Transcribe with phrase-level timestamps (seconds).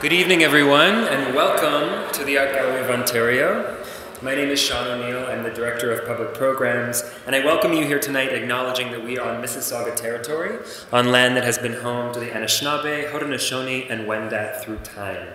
[0.00, 3.82] Good evening, everyone, and welcome to the Art Gallery of Ontario.
[4.22, 5.26] My name is Sean O'Neill.
[5.26, 9.18] I'm the Director of Public Programs, and I welcome you here tonight acknowledging that we
[9.18, 10.56] are on Mississauga territory,
[10.92, 15.30] on land that has been home to the Anishinaabe, Haudenosaunee, and Wendat through time.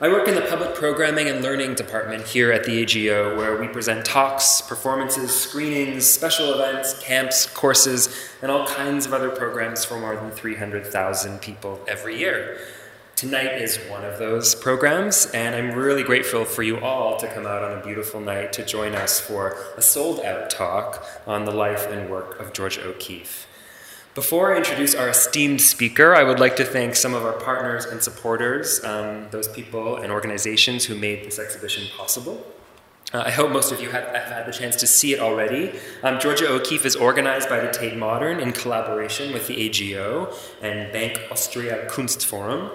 [0.00, 3.68] I work in the Public Programming and Learning Department here at the AGO, where we
[3.68, 8.08] present talks, performances, screenings, special events, camps, courses,
[8.40, 12.58] and all kinds of other programs for more than 300,000 people every year.
[13.16, 17.46] Tonight is one of those programs, and I'm really grateful for you all to come
[17.46, 21.50] out on a beautiful night to join us for a sold out talk on the
[21.50, 23.46] life and work of Georgia O'Keeffe.
[24.14, 27.86] Before I introduce our esteemed speaker, I would like to thank some of our partners
[27.86, 32.46] and supporters, um, those people and organizations who made this exhibition possible.
[33.14, 35.72] Uh, I hope most of you have, have, had the chance to see it already.
[36.02, 40.92] Um, Georgia O'Keeffe is organized by the Tate Modern in collaboration with the AGO and
[40.92, 42.72] Bank Austria Kunstforum.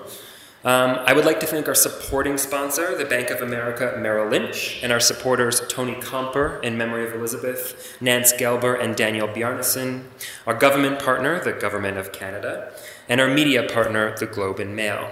[0.64, 4.80] Um, I would like to thank our supporting sponsor, the Bank of America Merrill Lynch,
[4.84, 10.04] and our supporters Tony Comper in memory of Elizabeth, Nance Gelber, and Daniel Bjarnason,
[10.46, 12.72] our government partner, the Government of Canada,
[13.10, 15.12] and our media partner, the Globe and Mail.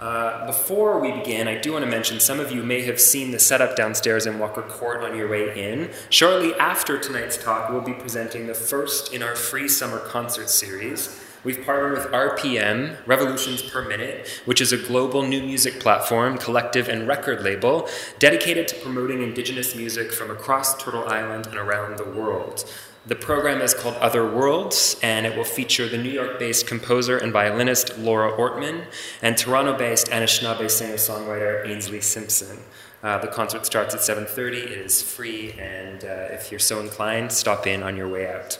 [0.00, 3.30] Uh, before we begin, I do want to mention some of you may have seen
[3.30, 5.92] the setup downstairs in Walker Court on your way in.
[6.08, 11.22] Shortly after tonight's talk, we'll be presenting the first in our free summer concert series.
[11.42, 16.86] We've partnered with RPM, Revolutions Per Minute, which is a global new music platform, collective,
[16.86, 17.88] and record label
[18.18, 22.70] dedicated to promoting Indigenous music from across Turtle Island and around the world.
[23.06, 27.16] The program is called Other Worlds, and it will feature the New York based composer
[27.16, 28.84] and violinist Laura Ortman
[29.22, 32.58] and Toronto based Anishinaabe singer songwriter Ainsley Simpson.
[33.02, 34.56] Uh, the concert starts at 7.30.
[34.56, 38.58] It is free, and uh, if you're so inclined, stop in on your way out.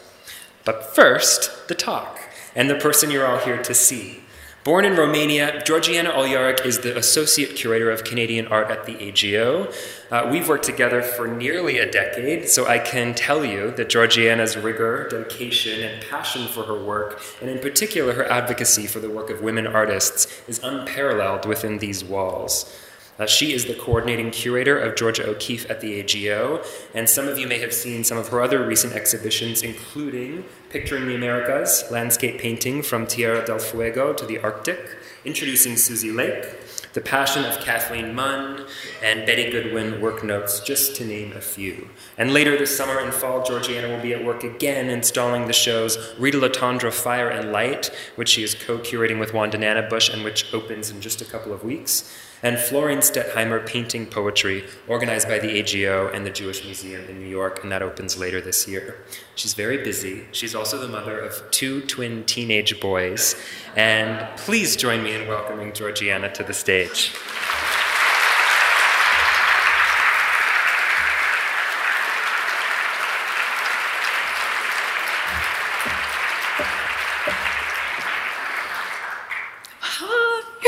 [0.64, 2.19] But first, the talk
[2.54, 4.22] and the person you're all here to see.
[4.62, 9.72] Born in Romania, Georgiana Uhlyarik is the Associate Curator of Canadian Art at the AGO.
[10.10, 14.58] Uh, we've worked together for nearly a decade, so I can tell you that Georgiana's
[14.58, 19.30] rigor, dedication, and passion for her work, and in particular her advocacy for the work
[19.30, 22.70] of women artists, is unparalleled within these walls.
[23.18, 26.62] Uh, she is the coordinating curator of Georgia O'Keeffe at the AGO,
[26.94, 31.08] and some of you may have seen some of her other recent exhibitions, including Picturing
[31.08, 36.47] the Americas, landscape painting from Tierra del Fuego to the Arctic, introducing Suzy Lake,
[36.92, 38.67] The Passion of Kathleen Munn,
[39.03, 41.89] and Betty Goodwin work notes, just to name a few.
[42.17, 45.98] And later this summer and fall, Georgiana will be at work again installing the shows
[46.20, 50.55] Rita Letendre Fire and Light, which she is co curating with Wanda Nanibush and which
[50.55, 55.58] opens in just a couple of weeks and Florine Stettheimer Painting Poetry, organized by the
[55.58, 58.96] AGO and the Jewish Museum in New York, and that opens later this year.
[59.34, 60.27] She's very busy.
[60.33, 63.36] She's also the mother of two twin teenage boys.
[63.77, 67.12] And please join me in welcoming Georgiana to the stage.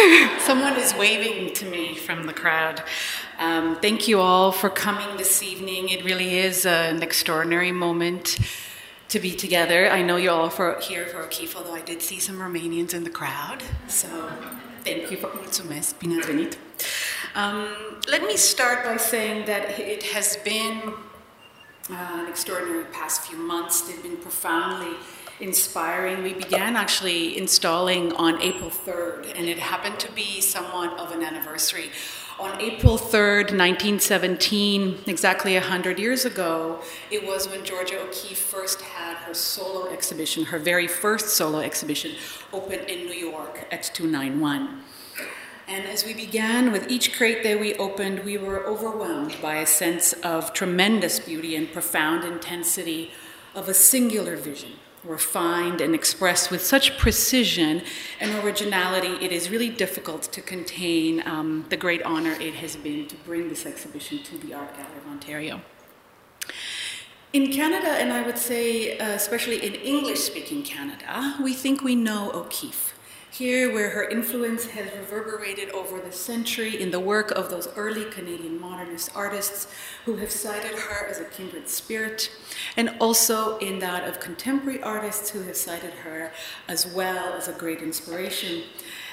[0.40, 2.82] Someone is waving to me from the crowd.
[3.38, 5.90] Um, thank you all for coming this evening.
[5.90, 8.38] It really is an extraordinary moment
[9.10, 9.88] to be together.
[9.90, 13.04] I know you're all for, here for O'Keeffe, although I did see some Romanians in
[13.04, 13.62] the crowd.
[13.86, 14.08] So
[14.84, 16.58] thank you for mulțumesc, bine ați
[18.08, 20.78] let me start by saying that it has been
[21.90, 23.82] uh, an extraordinary past few months.
[23.82, 24.96] They've been profoundly
[25.42, 26.22] inspiring.
[26.22, 31.22] We began actually installing on April 3rd, and it happened to be somewhat of an
[31.22, 31.90] anniversary.
[32.38, 36.80] On April 3rd, 1917, exactly 100 years ago,
[37.10, 42.12] it was when Georgia O'Keeffe first had her solo exhibition, her very first solo exhibition,
[42.52, 44.80] open in New York at 291.
[45.68, 49.66] And as we began with each crate that we opened, we were overwhelmed by a
[49.66, 53.10] sense of tremendous beauty and profound intensity
[53.54, 54.72] of a singular vision
[55.04, 57.82] refined and expressed with such precision
[58.20, 63.06] and originality, it is really difficult to contain um, the great honor it has been
[63.08, 65.60] to bring this exhibition to the Art Gallery of Ontario.
[67.32, 71.94] In Canada, and I would say uh, especially in English speaking Canada, we think we
[71.94, 72.94] know O'Keeffe.
[73.32, 78.04] Here, where her influence has reverberated over the century in the work of those early
[78.04, 79.72] Canadian modernist artists
[80.04, 82.30] who have cited her as a kindred spirit,
[82.76, 86.30] and also in that of contemporary artists who have cited her
[86.68, 88.64] as well as a great inspiration,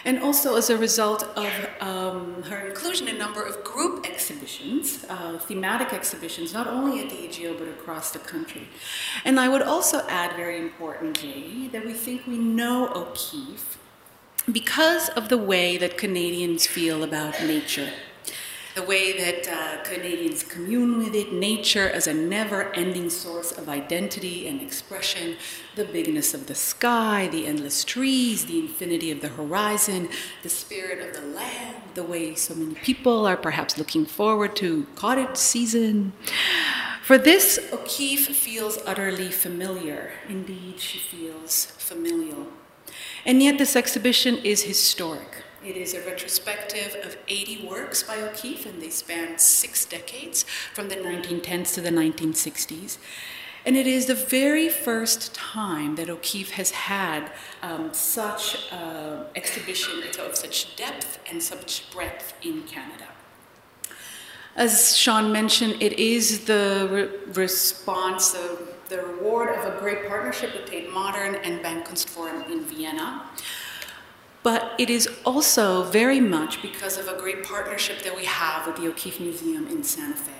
[0.03, 5.05] and also as a result of um, her inclusion in a number of group exhibitions,
[5.07, 8.67] uh, thematic exhibitions, not only at the AGO but across the country.
[9.23, 13.78] And I would also add, very importantly, that we think we know O'Keeffe
[14.51, 17.91] because of the way that Canadians feel about nature
[18.79, 23.67] the way that uh, Canadians commune with it, nature as a never ending source of
[23.67, 25.35] identity and expression,
[25.75, 30.07] the bigness of the sky, the endless trees, the infinity of the horizon,
[30.43, 34.85] the spirit of the land, the way so many people are perhaps looking forward to
[34.95, 36.13] cottage season.
[37.01, 40.11] For this, O'Keeffe feels utterly familiar.
[40.29, 42.47] Indeed, she feels familial.
[43.29, 45.43] And yet, this exhibition is historic.
[45.63, 50.89] It is a retrospective of 80 works by O'Keeffe, and they span six decades, from
[50.89, 52.97] the 1910s to the 1960s.
[53.67, 57.31] And it is the very first time that O'Keeffe has had
[57.61, 63.09] um, such uh, exhibition of such depth and such breadth in Canada.
[64.55, 70.53] As Sean mentioned, it is the re- response, the, the reward of a great partnership
[70.53, 73.29] with Tate Modern and Bandkunstforum in Vienna.
[74.41, 78.77] But it is also very much because of a great partnership that we have with
[78.77, 80.31] the O'Keeffe Museum in Santa Fe,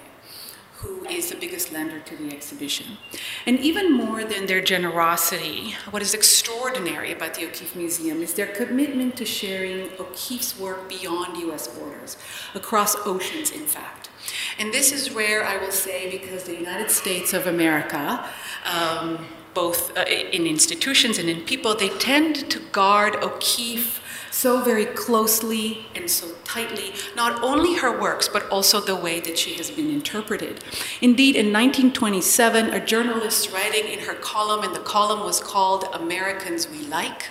[0.82, 2.98] who is the biggest lender to the exhibition.
[3.46, 8.48] And even more than their generosity, what is extraordinary about the O'Keeffe Museum is their
[8.48, 12.16] commitment to sharing O'Keeffe's work beyond US borders,
[12.56, 14.10] across oceans, in fact.
[14.58, 18.26] And this is rare, I will say, because the United States of America.
[18.66, 24.86] Um, both uh, in institutions and in people, they tend to guard O'Keeffe so very
[24.86, 29.70] closely and so tightly, not only her works, but also the way that she has
[29.70, 30.64] been interpreted.
[31.02, 36.70] Indeed, in 1927, a journalist writing in her column, and the column was called Americans
[36.70, 37.26] We Like,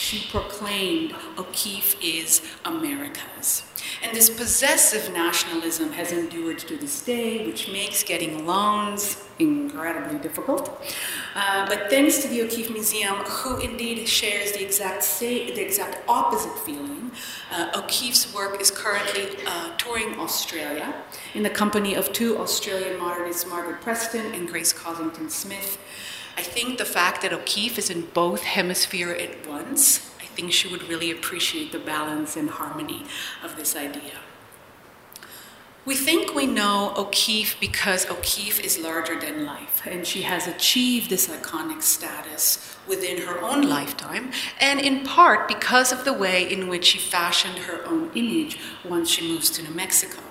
[0.00, 3.64] she proclaimed O'Keeffe is America's.
[4.02, 10.82] And this possessive nationalism has endured to this day, which makes getting loans incredibly difficult.
[11.34, 15.98] Uh, but thanks to the O'Keeffe Museum, who indeed shares the exact same, the exact
[16.08, 17.10] opposite feeling,
[17.52, 20.94] uh, O'Keeffe's work is currently uh, touring Australia
[21.34, 25.78] in the company of two Australian modernists, Margaret Preston and Grace Cossington Smith.
[26.40, 30.68] I think the fact that O'Keeffe is in both hemispheres at once, I think she
[30.68, 33.04] would really appreciate the balance and harmony
[33.44, 34.20] of this idea.
[35.84, 41.10] We think we know O'Keeffe because O'Keeffe is larger than life, and she has achieved
[41.10, 46.68] this iconic status within her own lifetime, and in part because of the way in
[46.68, 50.22] which she fashioned her own image once she moves to New Mexico.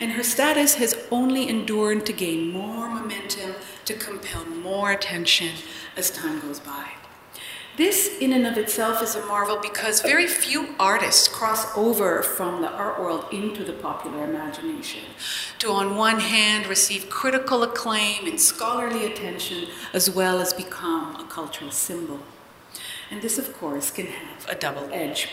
[0.00, 3.54] And her status has only endured to gain more momentum,
[3.86, 5.52] to compel more attention
[5.96, 6.90] as time goes by.
[7.76, 12.62] This, in and of itself, is a marvel because very few artists cross over from
[12.62, 15.02] the art world into the popular imagination
[15.58, 21.24] to, on one hand, receive critical acclaim and scholarly attention, as well as become a
[21.24, 22.20] cultural symbol.
[23.10, 25.28] And this, of course, can have a double edge.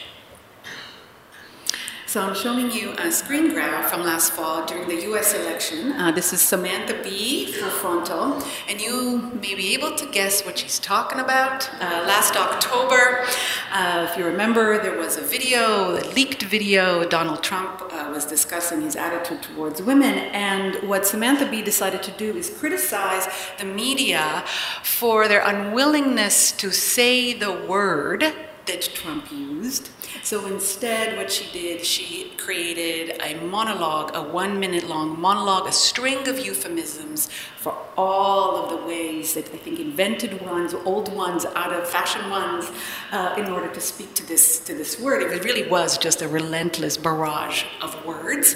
[2.13, 5.93] So I'm showing you a screen grab from last fall during the US election.
[5.93, 10.59] Uh, this is Samantha Bee full frontal, and you may be able to guess what
[10.59, 11.67] she's talking about.
[11.81, 13.25] Uh, last October,
[13.71, 17.03] uh, if you remember, there was a video, a leaked video.
[17.03, 22.11] Donald Trump uh, was discussing his attitude towards women, and what Samantha Bee decided to
[22.11, 23.27] do is criticize
[23.57, 24.43] the media
[24.83, 29.89] for their unwillingness to say the word that Trump used.
[30.23, 35.71] So instead, what she did, she created a monologue, a one minute long monologue, a
[35.71, 41.45] string of euphemisms for all of the ways that I think invented ones, old ones,
[41.45, 42.71] out of fashion ones,
[43.11, 45.23] uh, in order to speak to this, to this word.
[45.23, 48.55] It really was just a relentless barrage of words.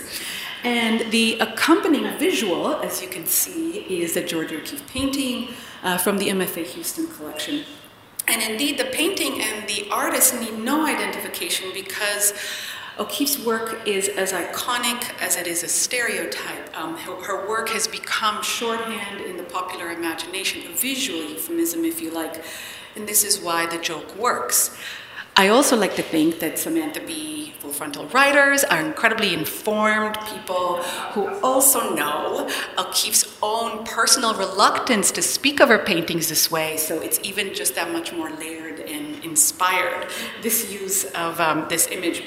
[0.63, 5.49] And the accompanying visual, as you can see, is a George O'Keeffe painting
[5.83, 7.63] uh, from the MFA Houston collection.
[8.27, 12.33] And indeed, the painting and the artist need no identification because
[12.99, 16.77] O'Keeffe's work is as iconic as it is a stereotype.
[16.77, 22.01] Um, her, her, work has become shorthand in the popular imagination, a visual euphemism, if
[22.01, 22.43] you like,
[22.95, 24.75] and this is why the joke works.
[25.35, 30.77] I also like to think that Samantha Bee full frontal writers are incredibly informed people
[31.13, 37.01] who also know O'Keeffe's own personal reluctance to speak of her paintings this way, so
[37.01, 40.07] it's even just that much more layered and inspired.
[40.43, 42.23] This use of um, this image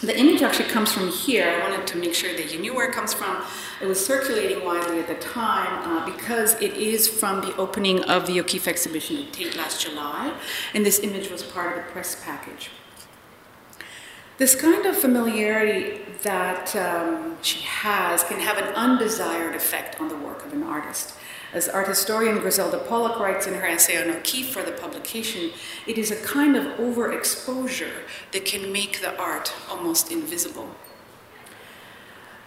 [0.00, 1.48] the image actually comes from here.
[1.48, 3.42] I wanted to make sure that you knew where it comes from.
[3.82, 8.28] It was circulating widely at the time uh, because it is from the opening of
[8.28, 10.32] the O'Keeffe exhibition at Tate last July,
[10.72, 12.70] and this image was part of the press package.
[14.38, 20.16] This kind of familiarity that um, she has can have an undesired effect on the
[20.16, 21.14] work of an artist.
[21.52, 25.50] As art historian Griselda Pollock writes in her essay on O'Keeffe for the publication,
[25.88, 30.70] it is a kind of overexposure that can make the art almost invisible.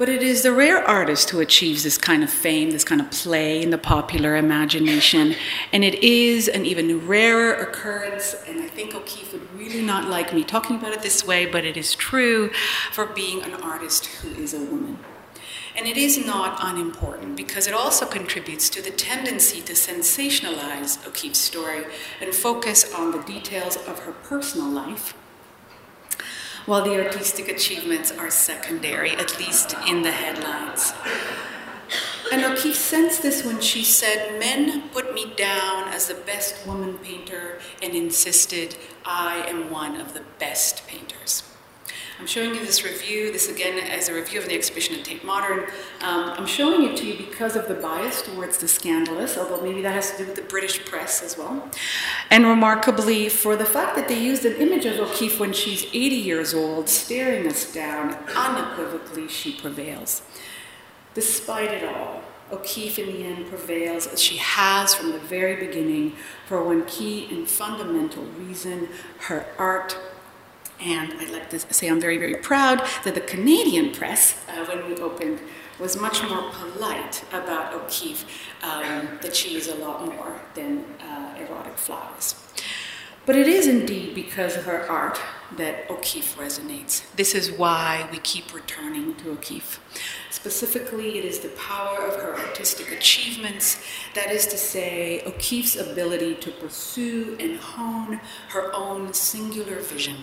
[0.02, 3.12] But it is the rare artist who achieves this kind of fame, this kind of
[3.12, 5.36] play in the popular imagination.
[5.72, 10.34] And it is an even rarer occurrence, and I think O'Keeffe would really not like
[10.34, 12.50] me talking about it this way, but it is true
[12.92, 14.98] for being an artist who is a woman.
[15.78, 21.38] And it is not unimportant because it also contributes to the tendency to sensationalize O'Keeffe's
[21.38, 21.84] story
[22.20, 25.14] and focus on the details of her personal life
[26.72, 30.94] while the artistic achievements are secondary, at least in the headlines.
[32.32, 36.98] And O'Keeffe sensed this when she said, Men put me down as the best woman
[37.00, 41.51] painter and insisted I am one of the best painters.
[42.22, 45.24] I'm showing you this review, this again as a review of the exhibition at Tate
[45.24, 45.62] Modern.
[46.02, 49.82] Um, I'm showing it to you because of the bias towards the scandalous, although maybe
[49.82, 51.68] that has to do with the British press as well.
[52.30, 55.98] And remarkably, for the fact that they used an image of O'Keeffe when she's 80
[55.98, 60.22] years old, staring us down, unequivocally she prevails.
[61.16, 66.16] Despite it all, O'Keeffe in the end prevails as she has from the very beginning
[66.46, 68.90] for one key and fundamental reason
[69.22, 69.98] her art
[70.82, 74.88] and I'd like to say I'm very, very proud that the Canadian press, uh, when
[74.88, 75.40] we opened,
[75.80, 78.26] was much more polite about O'Keeffe,
[78.64, 82.36] um, that she is a lot more than uh, erotic flowers.
[83.26, 85.20] But it is indeed because of her art
[85.58, 87.04] that O'Keeffe resonates.
[87.16, 89.80] This is why we keep returning to O'Keeffe.
[90.32, 93.84] Specifically, it is the power of her artistic achievements,
[94.16, 100.18] that is to say, O'Keeffe's ability to pursue and hone her own singular vision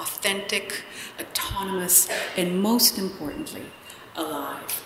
[0.00, 0.82] authentic,
[1.20, 3.66] autonomous, and most importantly,
[4.16, 4.84] alive.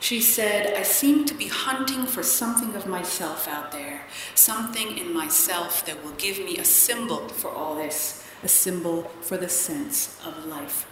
[0.00, 4.02] She said, I seem to be hunting for something of myself out there,
[4.34, 9.36] something in myself that will give me a symbol for all this, a symbol for
[9.36, 10.86] the sense of life.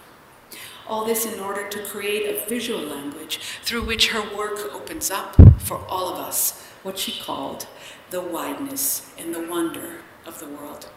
[0.87, 5.35] All this in order to create a visual language through which her work opens up
[5.59, 7.67] for all of us what she called
[8.11, 10.89] the wideness and the wonder of the world.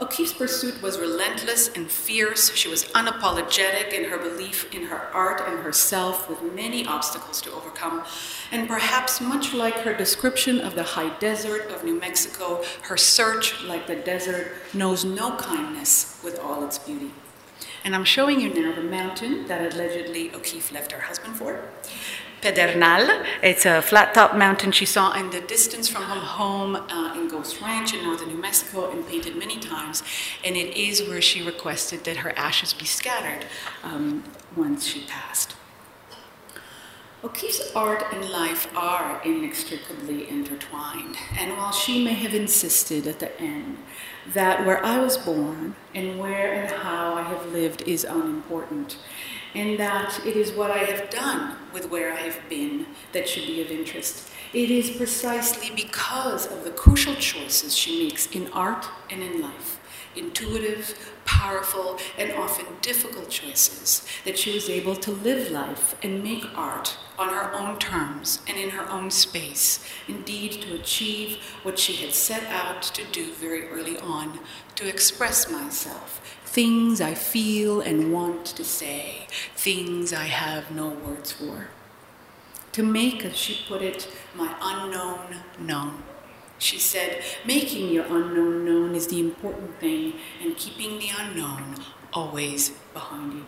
[0.00, 2.54] O'Keeffe's pursuit was relentless and fierce.
[2.54, 7.52] She was unapologetic in her belief in her art and herself, with many obstacles to
[7.52, 8.02] overcome.
[8.50, 13.62] And perhaps much like her description of the high desert of New Mexico, her search,
[13.64, 17.10] like the desert, knows no kindness with all its beauty.
[17.84, 21.62] And I'm showing you now the mountain that allegedly O'Keeffe left her husband for.
[22.40, 23.22] Pedernal.
[23.42, 27.28] It's a flat top mountain she saw in the distance from her home uh, in
[27.28, 30.02] Ghost Ranch in northern New Mexico and painted many times.
[30.44, 33.46] And it is where she requested that her ashes be scattered
[33.82, 34.24] um,
[34.56, 35.54] once she passed.
[37.22, 43.38] O'Keeffe's art and life are inextricably intertwined, and while she may have insisted at the
[43.38, 43.76] end
[44.32, 48.96] that where I was born and where and how I have lived is unimportant,
[49.54, 53.46] and that it is what I have done with where I have been that should
[53.46, 54.30] be of interest.
[54.52, 59.80] It is precisely because of the crucial choices she makes in art and in life
[60.16, 66.44] intuitive, powerful, and often difficult choices that she was able to live life and make
[66.56, 71.92] art on her own terms and in her own space, indeed, to achieve what she
[72.04, 74.40] had set out to do very early on
[74.74, 76.19] to express myself,
[76.50, 81.68] things I feel and want to say, things I have no words for.
[82.72, 86.02] To make, as she put it, my unknown known.
[86.58, 91.76] She said, making your unknown known is the important thing, and keeping the unknown
[92.12, 93.46] always behind you.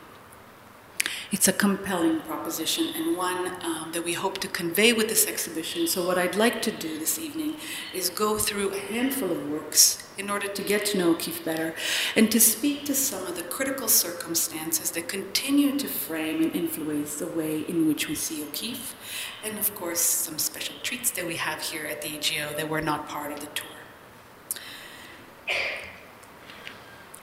[1.33, 5.89] It's a compelling proposition and one um, that we hope to convey with this exhibition.
[5.89, 7.57] So, what I'd like to do this evening
[7.95, 11.75] is go through a handful of works in order to get to know O'Keeffe better
[12.17, 17.15] and to speak to some of the critical circumstances that continue to frame and influence
[17.15, 18.95] the way in which we see O'Keeffe,
[19.43, 22.83] and of course, some special treats that we have here at the AGO that were
[22.83, 23.67] not part of the tour.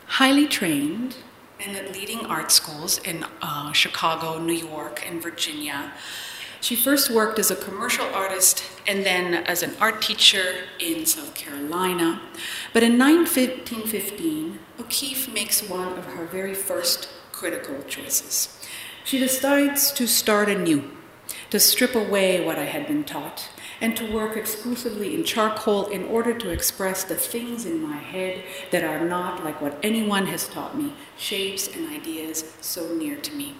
[0.08, 1.18] Highly trained,
[1.60, 5.92] and at leading art schools in uh, Chicago, New York, and Virginia.
[6.62, 11.34] She first worked as a commercial artist and then as an art teacher in South
[11.34, 12.22] Carolina.
[12.74, 18.58] But in 1915, O'Keeffe makes one of her very first critical choices.
[19.06, 20.92] She decides to start anew,
[21.50, 23.50] to strip away what I had been taught,
[23.82, 28.44] and to work exclusively in charcoal in order to express the things in my head
[28.72, 33.34] that are not like what anyone has taught me, shapes and ideas so near to
[33.34, 33.56] me.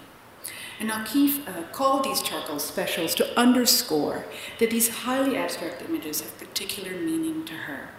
[0.78, 4.24] And O'Keeffe uh, called these charcoal specials to underscore
[4.58, 7.90] that these highly abstract images have particular meaning to her.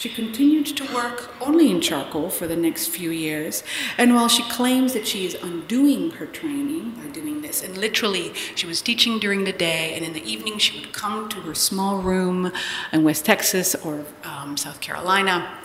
[0.00, 3.62] She continued to work only in charcoal for the next few years,
[3.98, 8.32] and while she claims that she is undoing her training by doing this, and literally
[8.54, 11.54] she was teaching during the day, and in the evening she would come to her
[11.54, 12.50] small room
[12.94, 15.58] in West Texas or um, South Carolina,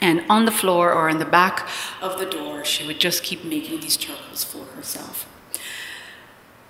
[0.00, 1.68] and on the floor or in the back
[2.00, 5.28] of the door, she would just keep making these charcoals for herself.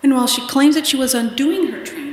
[0.02, 2.09] And while she claims that she was undoing her training,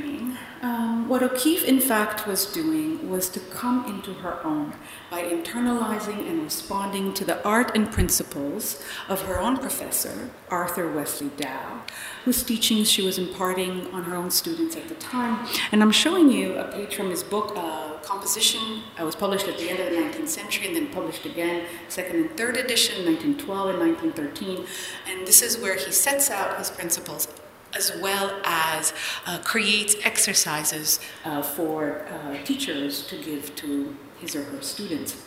[1.08, 4.74] what O'Keeffe in fact was doing was to come into her own
[5.10, 11.30] by internalizing and responding to the art and principles of her own professor, Arthur Wesley
[11.38, 11.80] Dow,
[12.26, 15.48] whose teachings she was imparting on her own students at the time.
[15.72, 18.82] And I'm showing you a page from his book, uh, Composition.
[18.98, 22.16] It was published at the end of the 19th century and then published again, second
[22.16, 24.66] and third edition, 1912 and 1913.
[25.10, 27.28] And this is where he sets out his principles
[27.74, 28.92] as well as
[29.26, 35.24] uh, creates exercises uh, for uh, teachers to give to his or her students.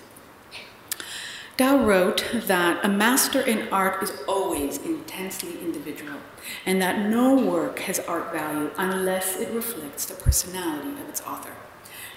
[1.57, 6.17] Dow wrote that a master in art is always intensely individual,
[6.65, 11.53] and that no work has art value unless it reflects the personality of its author.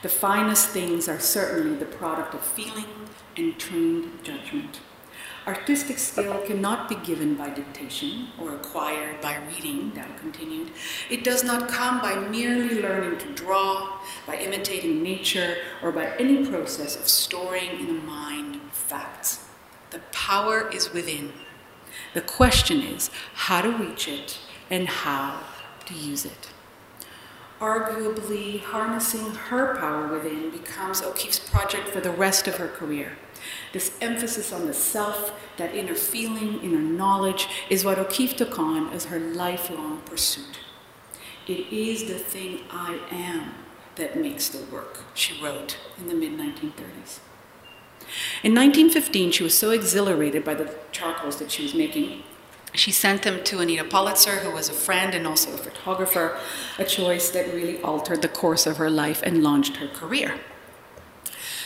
[0.03, 2.87] The finest things are certainly the product of feeling
[3.37, 4.81] and trained judgment.
[5.47, 10.71] Artistic skill cannot be given by dictation or acquired by reading, Dow continued.
[11.11, 16.47] It does not come by merely learning to draw, by imitating nature, or by any
[16.47, 19.45] process of storing in the mind facts.
[19.91, 21.35] The power is within.
[22.15, 24.39] The question is how to reach it
[24.71, 25.41] and how
[25.85, 26.49] to use it.
[27.61, 33.19] Arguably, harnessing her power within becomes O'Keeffe's project for the rest of her career.
[33.73, 38.89] This emphasis on the self, that inner feeling, inner knowledge, is what O'Keeffe took on
[38.91, 40.59] as her lifelong pursuit.
[41.47, 43.55] It is the thing I am
[43.97, 47.21] that makes the work, she wrote in the mid 1930s.
[48.43, 52.23] In 1915, she was so exhilarated by the charcoals that she was making,
[52.75, 56.37] she sent them to Anita Pollitzer, who was a friend and also a photographer,
[56.77, 60.41] a choice that really altered the course of her life and launched her career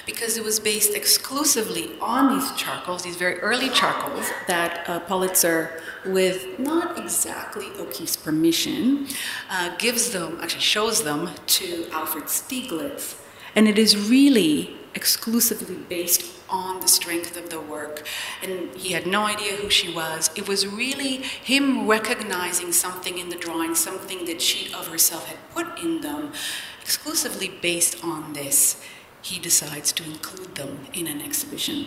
[0.08, 5.82] because it was based exclusively on these charcoals, these very early charcoals that uh, Pollitzer,
[6.06, 9.06] with not exactly O'Keeffe's permission,
[9.50, 13.20] uh, gives them, actually shows them to Alfred Stieglitz.
[13.54, 18.06] And it is really exclusively based on the strength of the work.
[18.42, 20.30] And he had no idea who she was.
[20.34, 25.36] It was really him recognizing something in the drawing, something that she of herself had
[25.50, 26.32] put in them,
[26.80, 28.82] exclusively based on this
[29.22, 31.86] he decides to include them in an exhibition.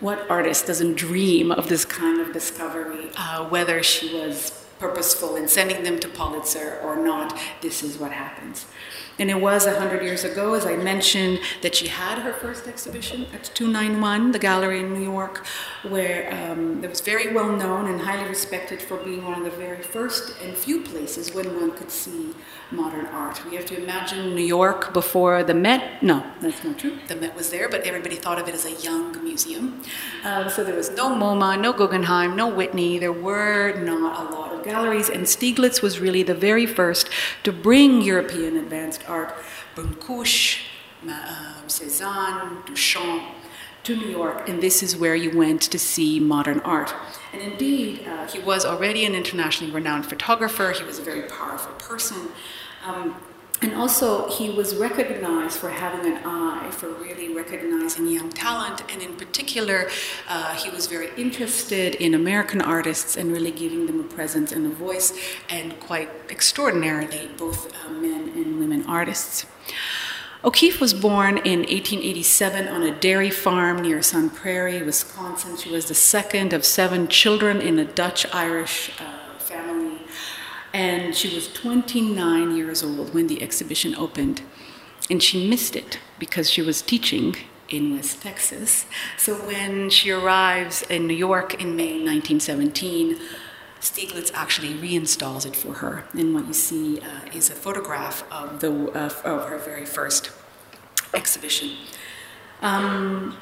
[0.00, 5.46] What artist doesn't dream of this kind of discovery, uh, whether she was purposeful in
[5.46, 7.38] sending them to Pollitzer or not?
[7.60, 8.66] This is what happens.
[9.18, 13.26] And it was 100 years ago, as I mentioned, that she had her first exhibition
[13.32, 15.46] at 291, the gallery in New York,
[15.88, 19.56] where um, it was very well known and highly respected for being one of the
[19.56, 22.34] very first and few places when one could see
[22.72, 23.44] modern art.
[23.44, 26.02] We have to imagine New York before the Met.
[26.02, 26.98] No, that's not true.
[27.08, 29.82] The Met was there, but everybody thought of it as a young museum.
[30.24, 32.98] Um, so there was no MoMA, no Guggenheim, no Whitney.
[32.98, 37.08] There were not a lot of galleries, and Stieglitz was really the very first
[37.44, 39.34] to bring European advanced art,
[39.74, 40.58] Brancusi,
[41.08, 43.24] uh, Cezanne, Duchamp,
[43.84, 46.94] to New York, and this is where you went to see modern art.
[47.32, 51.72] And indeed, uh, he was already an internationally renowned photographer, he was a very powerful
[51.74, 52.28] person.
[52.84, 53.16] Um,
[53.62, 59.00] and also, he was recognized for having an eye for really recognizing young talent, and
[59.00, 59.88] in particular,
[60.28, 64.66] uh, he was very interested in American artists and really giving them a presence and
[64.66, 65.16] a voice,
[65.48, 69.46] and quite extraordinarily, both uh, men and women artists.
[70.44, 75.56] O'Keeffe was born in 1887 on a dairy farm near Sun Prairie, Wisconsin.
[75.56, 79.21] She was the second of seven children in a Dutch Irish uh,
[80.72, 84.42] and she was 29 years old when the exhibition opened.
[85.10, 87.36] And she missed it because she was teaching
[87.68, 88.86] in West Texas.
[89.18, 93.18] So when she arrives in New York in May 1917,
[93.80, 96.04] Stieglitz actually reinstalls it for her.
[96.12, 100.30] And what you see uh, is a photograph of, the, uh, of her very first
[101.12, 101.76] exhibition.
[102.60, 103.36] Um,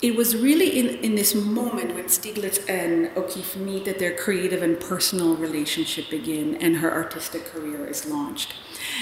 [0.00, 4.62] it was really in, in this moment when Stieglitz and O'Keeffe meet that their creative
[4.62, 8.54] and personal relationship begin and her artistic career is launched.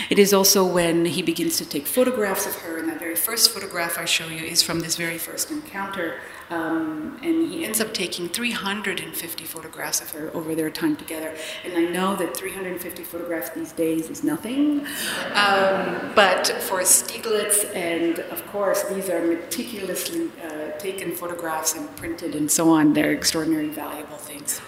[0.08, 3.50] It is also when he begins to take photographs of her, and that very first
[3.50, 6.20] photograph I show you is from this very first encounter.
[6.50, 11.34] Um, and he ends up taking 350 photographs of her over their time together.
[11.64, 14.86] And I know that 350 photographs these days is nothing.
[15.34, 22.34] Um, but for Stieglitz, and of course, these are meticulously uh, taken photographs and printed
[22.34, 24.60] and so on, they're extraordinarily valuable things.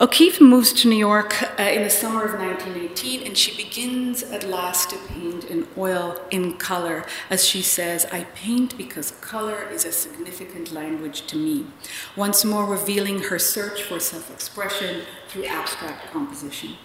[0.00, 4.44] O'Keeffe moves to New York uh, in the summer of 1918 and she begins at
[4.44, 7.04] last to paint in oil in color.
[7.28, 11.66] As she says, I paint because color is a significant language to me,
[12.14, 16.76] once more revealing her search for self expression through abstract composition.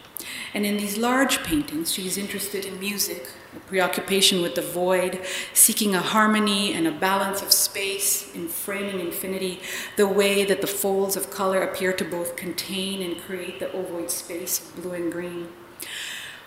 [0.55, 3.27] And in these large paintings, she is interested in music,
[3.61, 5.21] preoccupation with the void,
[5.53, 9.61] seeking a harmony and a balance of space in framing infinity,
[9.97, 14.09] the way that the folds of color appear to both contain and create the ovoid
[14.09, 15.47] space of blue and green.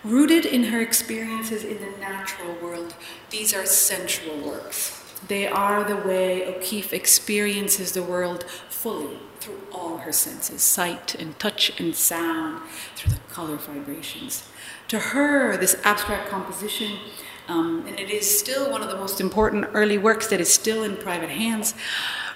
[0.03, 2.95] Rooted in her experiences in the natural world,
[3.29, 5.06] these are sensual works.
[5.27, 11.37] They are the way O'Keeffe experiences the world fully through all her senses sight and
[11.39, 12.61] touch and sound,
[12.95, 14.43] through the color vibrations.
[14.89, 16.97] To her, this abstract composition,
[17.47, 20.83] um, and it is still one of the most important early works that is still
[20.83, 21.73] in private hands,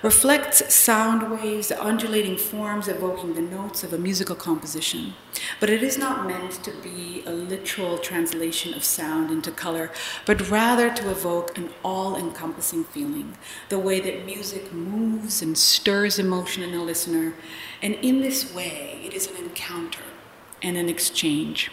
[0.01, 5.13] reflects sound waves, the undulating forms evoking the notes of a musical composition.
[5.59, 9.91] But it is not meant to be a literal translation of sound into color,
[10.25, 13.37] but rather to evoke an all encompassing feeling,
[13.69, 17.33] the way that music moves and stirs emotion in the listener.
[17.81, 20.03] And in this way, it is an encounter
[20.63, 21.71] and an exchange.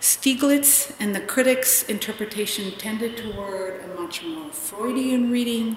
[0.00, 5.76] Stieglitz and the critics' interpretation tended toward a much more Freudian reading,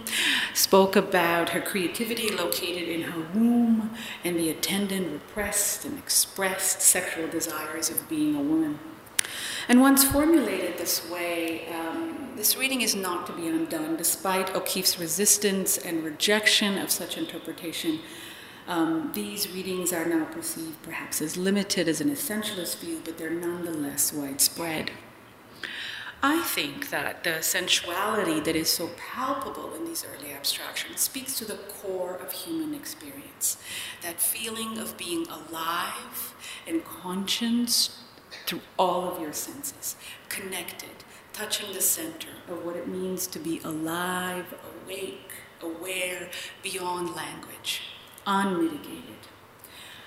[0.54, 7.28] spoke about her creativity located in her womb and the attendant repressed and expressed sexual
[7.28, 8.80] desires of being a woman.
[9.68, 15.00] And once formulated this way, um, this reading is not to be undone, despite O'Keeffe's
[15.00, 18.00] resistance and rejection of such interpretation
[18.68, 23.30] um, these readings are now perceived perhaps as limited as an essentialist view, but they're
[23.30, 24.92] nonetheless widespread.
[26.24, 31.46] I think that the sensuality that is so palpable in these early abstractions speaks to
[31.46, 33.58] the core of human experience
[34.04, 36.36] that feeling of being alive
[36.68, 38.04] and conscious
[38.46, 39.96] through all of your senses,
[40.30, 44.54] connected, touching the center of what it means to be alive,
[44.86, 45.32] awake,
[45.64, 46.30] aware,
[46.62, 47.82] beyond language
[48.26, 49.28] unmitigated.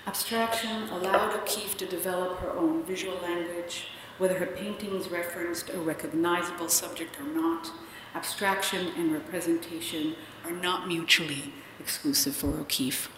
[0.07, 6.69] Abstraction allowed O'Keeffe to develop her own visual language, whether her paintings referenced a recognizable
[6.69, 7.71] subject or not.
[8.13, 13.09] Abstraction and representation are not mutually exclusive for O'Keeffe.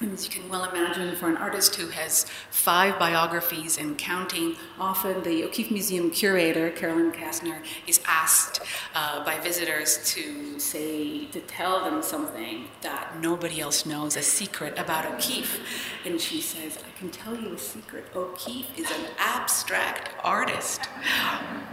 [0.00, 4.56] And as you can well imagine, for an artist who has five biographies and counting,
[4.78, 8.60] often the O'Keeffe Museum curator, Carolyn Kastner, is asked
[8.96, 14.76] uh, by visitors to say, to tell them something that nobody else knows, a secret
[14.76, 15.60] about O'Keeffe.
[16.04, 18.06] And she says, I can tell you a secret.
[18.16, 20.80] O'Keeffe is an abstract artist.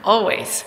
[0.03, 0.63] Always.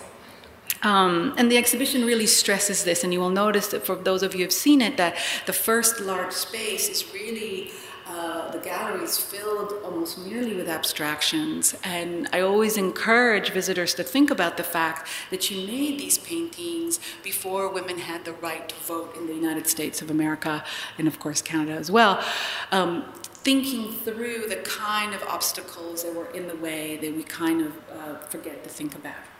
[0.84, 4.34] Um, and the exhibition really stresses this, and you will notice that for those of
[4.34, 5.16] you who have seen it, that
[5.46, 7.72] the first large space is really
[8.06, 11.74] uh, the gallery is filled almost merely with abstractions.
[11.82, 17.00] And I always encourage visitors to think about the fact that she made these paintings
[17.22, 20.62] before women had the right to vote in the United States of America,
[20.98, 22.22] and of course Canada as well.
[22.70, 27.62] Um, thinking through the kind of obstacles that were in the way that we kind
[27.62, 29.33] of uh, forget to think about.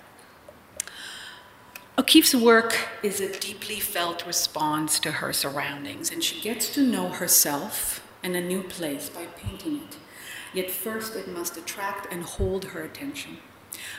[1.97, 7.09] O'Keeffe's work is a deeply felt response to her surroundings, and she gets to know
[7.09, 9.97] herself and a new place by painting it.
[10.53, 13.37] Yet first it must attract and hold her attention.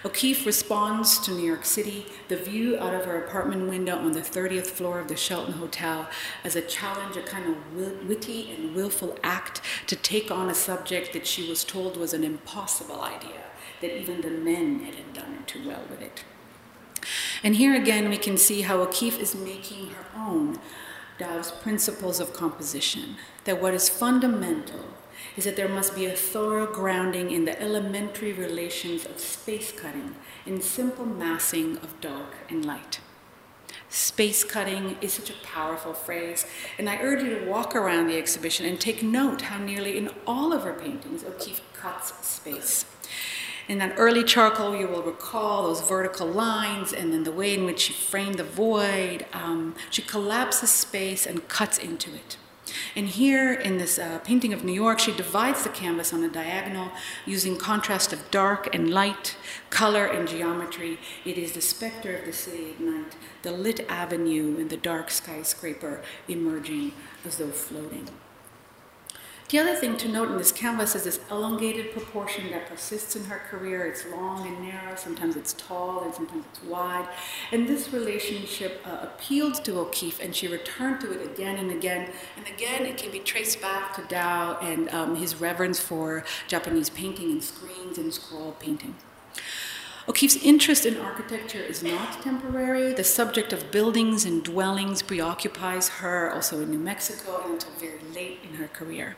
[0.03, 4.19] O'Keeffe responds to New York City, the view out of her apartment window on the
[4.19, 6.09] 30th floor of the Shelton Hotel,
[6.43, 11.13] as a challenge, a kind of witty and willful act to take on a subject
[11.13, 13.43] that she was told was an impossible idea,
[13.79, 16.25] that even the men hadn't done too well with it.
[17.43, 20.59] And here again, we can see how O'Keeffe is making her own
[21.17, 23.15] Dow's principles of composition.
[23.45, 24.85] That what is fundamental
[25.37, 30.15] is that there must be a thorough grounding in the elementary relations of space cutting
[30.45, 32.99] in simple massing of dark and light.
[33.89, 36.45] Space cutting is such a powerful phrase,
[36.77, 40.09] and I urge you to walk around the exhibition and take note how nearly in
[40.27, 42.85] all of her paintings O'Keeffe cuts space.
[43.67, 47.65] In that early charcoal, you will recall those vertical lines and then the way in
[47.65, 49.25] which she framed the void.
[49.33, 52.37] Um, she collapses space and cuts into it.
[52.95, 56.29] And here in this uh, painting of New York, she divides the canvas on a
[56.29, 56.91] diagonal
[57.25, 59.37] using contrast of dark and light,
[59.69, 60.99] color and geometry.
[61.25, 65.09] It is the specter of the city at night, the lit avenue and the dark
[65.09, 66.93] skyscraper emerging
[67.25, 68.09] as though floating.
[69.49, 73.25] The other thing to note in this canvas is this elongated proportion that persists in
[73.25, 73.85] her career.
[73.85, 77.07] It's long and narrow, sometimes it's tall and sometimes it's wide.
[77.51, 82.09] And this relationship uh, appealed to O'Keeffe and she returned to it again and again.
[82.37, 86.89] And again, it can be traced back to Dow and um, his reverence for Japanese
[86.89, 88.95] painting and screens and scroll painting.
[90.07, 92.93] O'Keeffe's interest in architecture is not temporary.
[92.93, 98.01] The subject of buildings and dwellings preoccupies her also in New Mexico and until very
[98.11, 99.15] late in her career.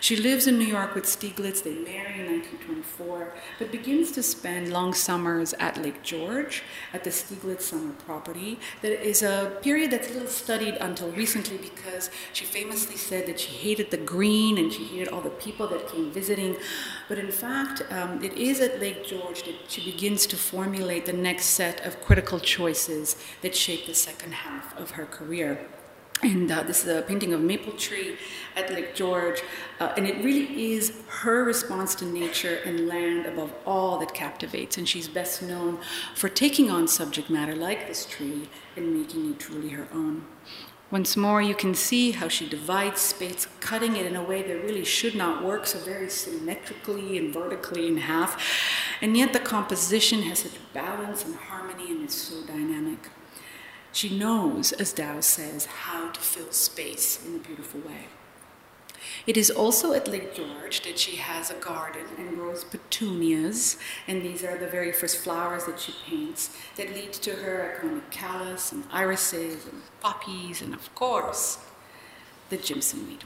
[0.00, 1.62] She lives in New York with Stieglitz.
[1.62, 6.62] They marry in 1924, but begins to spend long summers at Lake George
[6.92, 8.58] at the Stieglitz summer property.
[8.82, 13.52] That is a period that's little studied until recently because she famously said that she
[13.52, 16.56] hated the green and she hated all the people that came visiting.
[17.08, 21.12] But in fact, um, it is at Lake George that she begins to formulate the
[21.12, 25.66] next set of critical choices that shape the second half of her career.
[26.24, 28.16] And uh, this is a painting of maple tree
[28.56, 29.42] at Lake George.
[29.78, 34.78] Uh, and it really is her response to nature and land above all that captivates.
[34.78, 35.78] And she's best known
[36.14, 40.24] for taking on subject matter like this tree and making it truly her own.
[40.90, 44.64] Once more, you can see how she divides space, cutting it in a way that
[44.64, 48.40] really should not work, so very symmetrically and vertically in half.
[49.02, 53.10] And yet the composition has such balance and harmony and is so dynamic.
[53.94, 58.08] She knows, as Dow says, how to fill space in a beautiful way.
[59.24, 63.78] It is also at Lake George that she has a garden and grows petunias,
[64.08, 68.10] and these are the very first flowers that she paints that lead to her iconic
[68.10, 71.58] callas and irises and poppies, and of course,
[72.50, 73.24] the jimson weed.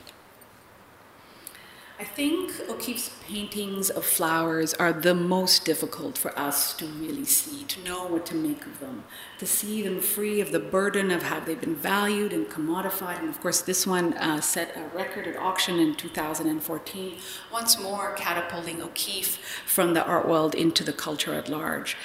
[2.01, 7.65] I think O'Keeffe's paintings of flowers are the most difficult for us to really see,
[7.65, 9.03] to know what to make of them,
[9.41, 13.19] to see them free of the burden of how they've been valued and commodified.
[13.19, 17.17] And of course, this one uh, set a record at auction in 2014,
[17.51, 21.97] once more catapulting O'Keeffe from the art world into the culture at large.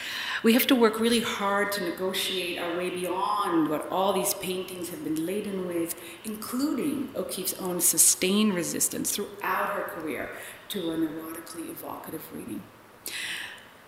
[0.43, 4.89] We have to work really hard to negotiate our way beyond what all these paintings
[4.89, 10.29] have been laden with, including O'Keeffe's own sustained resistance throughout her career
[10.69, 12.61] to an erotically evocative reading.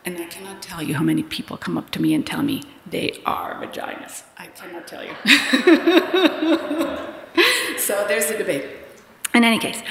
[0.06, 2.64] And I cannot tell you how many people come up to me and tell me
[2.86, 4.24] they are vaginas.
[4.38, 5.14] I cannot tell you.
[7.78, 8.66] so there's the debate.
[9.34, 9.82] In any case,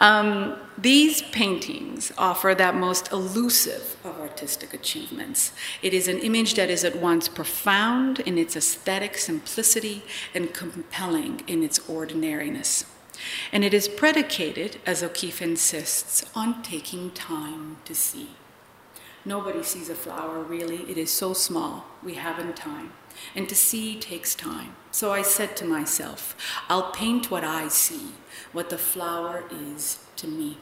[0.00, 5.52] um, these paintings offer that most elusive of artistic achievements.
[5.80, 10.02] It is an image that is at once profound in its aesthetic simplicity
[10.34, 12.84] and compelling in its ordinariness.
[13.50, 18.28] And it is predicated, as O'Keeffe insists, on taking time to see.
[19.24, 22.92] Nobody sees a flower really, it is so small, we haven't time.
[23.34, 24.76] And to see takes time.
[24.90, 26.36] So I said to myself,
[26.68, 28.12] I'll paint what I see,
[28.52, 30.58] what the flower is to me.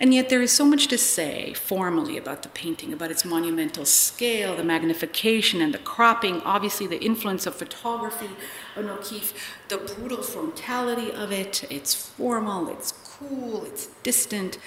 [0.00, 3.84] And yet, there is so much to say formally about the painting, about its monumental
[3.84, 8.30] scale, the magnification and the cropping, obviously, the influence of photography
[8.76, 9.32] on O'Keeffe,
[9.68, 11.64] the brutal frontality of it.
[11.70, 14.58] It's formal, it's cool, it's distant.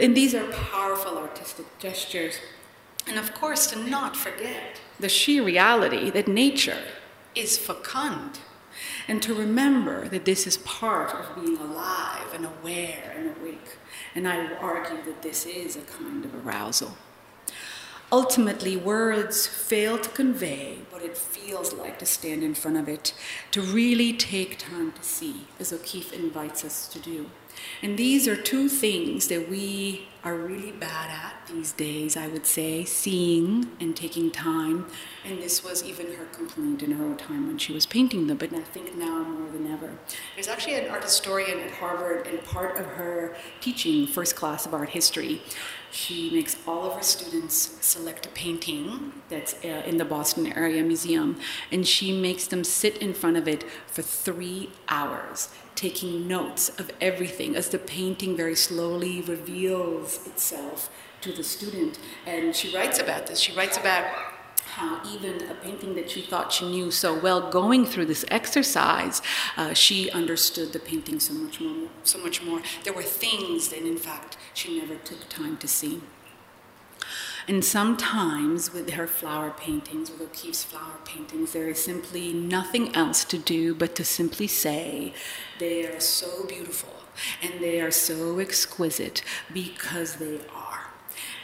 [0.00, 2.36] And these are powerful artistic gestures.
[3.06, 6.78] And of course, to not forget the sheer reality that nature
[7.34, 8.38] is fecund
[9.08, 13.78] and to remember that this is part of being alive and aware and awake.
[14.14, 16.96] And I will argue that this is a kind of arousal.
[18.10, 23.14] Ultimately, words fail to convey what it feels like to stand in front of it,
[23.52, 27.30] to really take time to see, as O'Keeffe invites us to do.
[27.82, 32.46] And these are two things that we are really bad at these days, I would
[32.46, 34.86] say, seeing and taking time.
[35.24, 38.36] And this was even her complaint in her own time when she was painting them,
[38.36, 39.98] but I think now more than ever.
[40.34, 44.74] There's actually an art historian at Harvard, and part of her teaching first class of
[44.74, 45.42] art history,
[45.92, 50.82] she makes all of her students select a painting that's uh, in the Boston area
[50.82, 51.38] museum,
[51.70, 56.90] and she makes them sit in front of it for three hours taking notes of
[57.00, 61.98] everything as the painting very slowly reveals itself to the student.
[62.26, 63.40] And she writes about this.
[63.40, 64.04] She writes about
[64.72, 69.20] how even a painting that she thought she knew so well, going through this exercise,
[69.58, 71.88] uh, she understood the painting so much more.
[72.04, 72.62] So much more.
[72.82, 76.00] There were things that, in fact, she never took time to see.
[77.46, 83.24] And sometimes with her flower paintings, with O'Keeffe's flower paintings, there is simply nothing else
[83.26, 85.12] to do but to simply say,
[85.58, 86.94] they are so beautiful
[87.42, 90.61] and they are so exquisite because they are.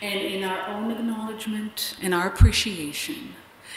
[0.01, 3.35] And in our own acknowledgement and our appreciation,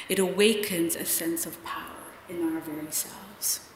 [0.08, 1.98] it awakens a sense of power
[2.30, 3.68] in our very selves.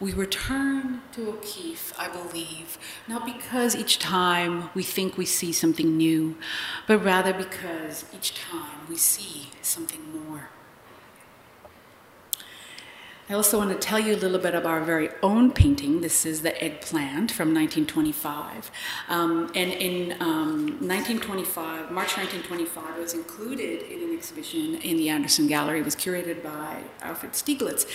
[0.00, 5.96] We return to O'Keeffe, I believe, not because each time we think we see something
[5.96, 6.36] new,
[6.88, 10.48] but rather because each time we see something more.
[13.26, 16.02] I also want to tell you a little bit about our very own painting.
[16.02, 18.70] This is the eggplant from 1925.
[19.08, 25.08] Um, and in um, 1925, March 1925, it was included in an exhibition in the
[25.08, 25.80] Anderson Gallery.
[25.80, 27.86] It was curated by Alfred Stieglitz.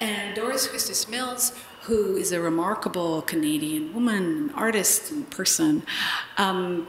[0.00, 5.82] And Doris Huestis Mills, who is a remarkable Canadian woman, artist, and person,
[6.36, 6.86] um,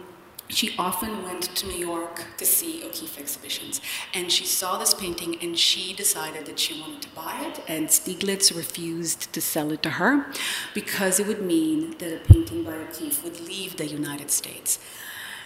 [0.49, 3.81] she often went to New York to see O'Keeffe exhibitions.
[4.13, 7.61] And she saw this painting and she decided that she wanted to buy it.
[7.67, 10.25] And Stieglitz refused to sell it to her
[10.73, 14.79] because it would mean that a painting by O'Keeffe would leave the United States.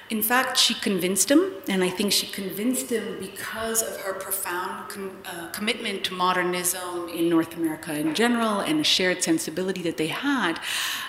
[0.09, 4.89] In fact, she convinced him, and I think she convinced him because of her profound
[4.89, 9.97] com- uh, commitment to modernism in North America in general and a shared sensibility that
[9.97, 10.59] they had.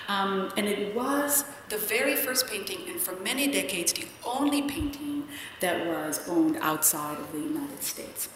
[0.08, 5.24] Um, and it was the very first painting, and for many decades, the only painting
[5.60, 8.28] that was owned outside of the United States.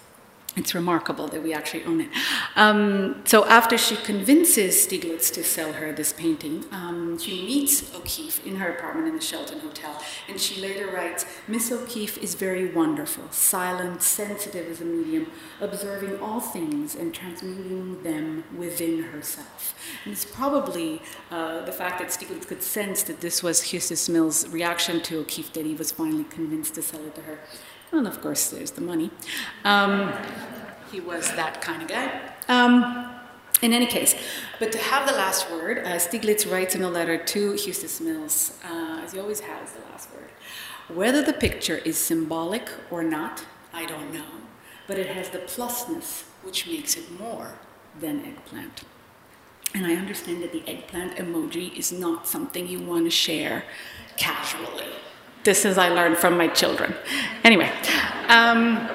[0.56, 2.10] It's remarkable that we actually own it.
[2.56, 8.44] Um, so after she convinces Stieglitz to sell her this painting, um, she meets O'Keeffe
[8.44, 12.72] in her apartment in the Shelton Hotel, and she later writes, Miss O'Keeffe is very
[12.72, 15.30] wonderful, silent, sensitive as a medium,
[15.60, 19.74] observing all things and transmuting them within herself.
[20.04, 24.48] And it's probably uh, the fact that Stieglitz could sense that this was Huestis Mill's
[24.48, 27.38] reaction to O'Keeffe that he was finally convinced to sell it to her.
[27.92, 29.10] And of course, there's the money.
[29.64, 30.12] Um,
[30.92, 32.20] he was that kind of guy.
[32.48, 33.10] Um,
[33.60, 34.14] in any case,
[34.60, 38.56] but to have the last word, uh, Stieglitz writes in a letter to Huestis Mills,
[38.64, 40.30] uh, as he always has the last word.
[40.88, 44.30] Whether the picture is symbolic or not, I don't know,
[44.86, 47.58] but it has the plusness which makes it more
[48.00, 48.84] than eggplant.
[49.74, 53.64] And I understand that the eggplant emoji is not something you want to share
[54.16, 54.86] casually.
[55.48, 56.94] This is I learned from my children.
[57.42, 57.72] Anyway,
[58.28, 58.86] um,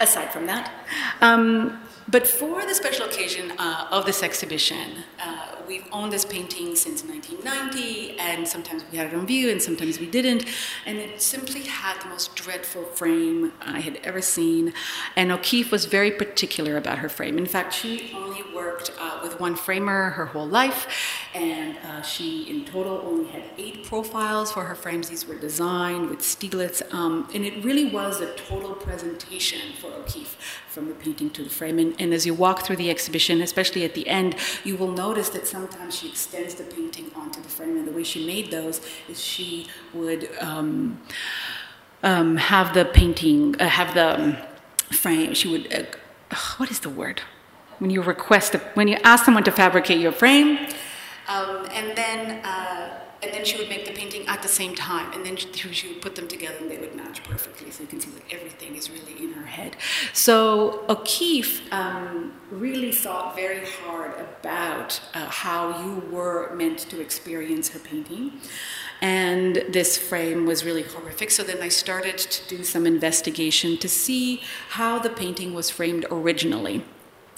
[0.00, 0.72] aside from that,
[1.20, 6.74] um, but for the special occasion uh, of this exhibition, uh, we've owned this painting
[6.74, 10.44] since 1990, and sometimes we had it on view, and sometimes we didn't.
[10.86, 14.72] And it simply had the most dreadful frame I had ever seen.
[15.16, 17.36] And O'Keeffe was very particular about her frame.
[17.36, 20.86] In fact, she only worked uh, with one framer her whole life,
[21.34, 25.10] and uh, she, in total, only had eight profiles for her frames.
[25.10, 30.36] These were designed with Stieglitz, um, and it really was a total presentation for O'Keeffe
[30.78, 31.76] from the painting to the frame.
[31.80, 35.28] And, and as you walk through the exhibition, especially at the end, you will notice
[35.30, 37.76] that sometimes she extends the painting onto the frame.
[37.78, 41.00] And the way she made those is she would um,
[42.04, 44.36] um, have the painting, uh, have the um,
[44.92, 47.22] frame, she would, uh, what is the word?
[47.80, 50.58] When you request, a, when you ask someone to fabricate your frame,
[51.26, 55.12] um, and then uh, and then she would make the painting at the same time,
[55.12, 57.70] and then she, she, would put them together, and they would match perfectly.
[57.70, 59.76] So you can see that everything is really in her head.
[60.12, 67.70] So O'Keeffe um, really thought very hard about uh, how you were meant to experience
[67.70, 68.32] her painting.
[69.00, 71.30] And this frame was really horrific.
[71.30, 76.04] So then I started to do some investigation to see how the painting was framed
[76.10, 76.84] originally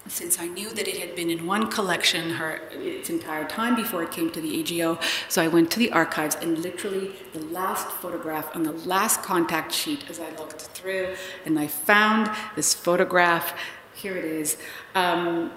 [0.06, 4.02] since I knew that it had been in one collection her its entire time before
[4.02, 7.88] it came to the AGO, so I went to the archives and literally the last
[7.88, 13.54] photograph on the last contact sheet as I looked through, and I found this photograph.
[13.94, 14.56] Here it is.
[14.94, 15.50] Um,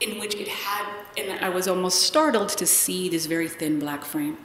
[0.00, 4.04] in which it had, and I was almost startled to see this very thin black
[4.04, 4.36] frame.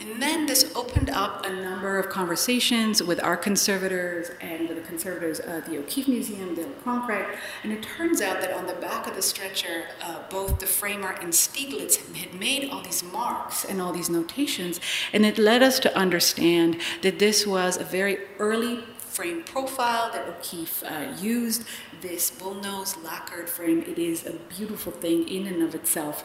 [0.00, 4.88] And then this opened up a number of conversations with our conservators and with the
[4.88, 9.08] conservators at the O'Keeffe Museum, Dale Kronkright, and it turns out that on the back
[9.08, 13.82] of the stretcher, uh, both the framer and Stieglitz had made all these marks and
[13.82, 14.80] all these notations,
[15.12, 20.28] and it led us to understand that this was a very early frame profile that
[20.28, 21.64] O'Keeffe uh, used.
[22.00, 26.22] This bullnose lacquered frame, it is a beautiful thing in and of itself.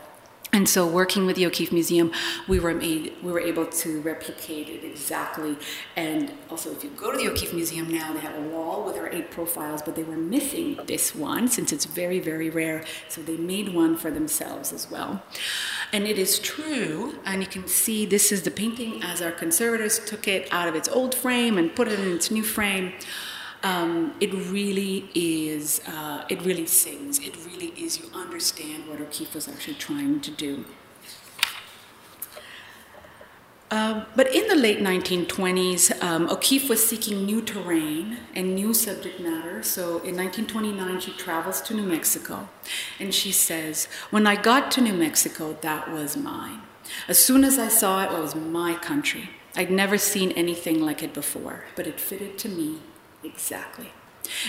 [0.54, 2.12] And so, working with the O'Keeffe Museum,
[2.48, 5.58] we were made, we were able to replicate it exactly.
[5.96, 8.96] And also, if you go to the O'Keeffe Museum now, they have a wall with
[8.96, 12.86] our eight profiles, but they were missing this one since it's very, very rare.
[13.10, 15.24] So they made one for themselves as well.
[15.92, 19.98] And it is true, and you can see this is the painting as our conservators
[20.06, 22.94] took it out of its old frame and put it in its new frame.
[23.64, 27.20] Um, it really is, uh, it really sings.
[27.20, 30.66] It really is, you understand what O'Keeffe was actually trying to do.
[33.72, 39.20] Um, but in the late 1920s, um, O'Keeffe was seeking new terrain and new subject
[39.20, 39.64] matter.
[39.64, 42.50] So in 1929, she travels to New Mexico
[43.00, 46.62] and she says, When I got to New Mexico, that was mine.
[47.08, 49.32] As soon as I saw it, it was my country.
[49.56, 52.80] I'd never seen anything like it before, but it fitted to me
[53.24, 53.92] exactly.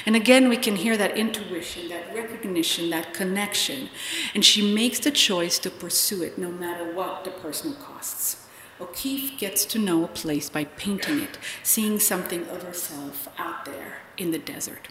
[0.07, 3.89] And again, we can hear that intuition, that recognition, that connection.
[4.35, 8.47] And she makes the choice to pursue it no matter what the personal costs.
[8.81, 13.99] O'Keeffe gets to know a place by painting it, seeing something of herself out there
[14.17, 14.89] in the desert.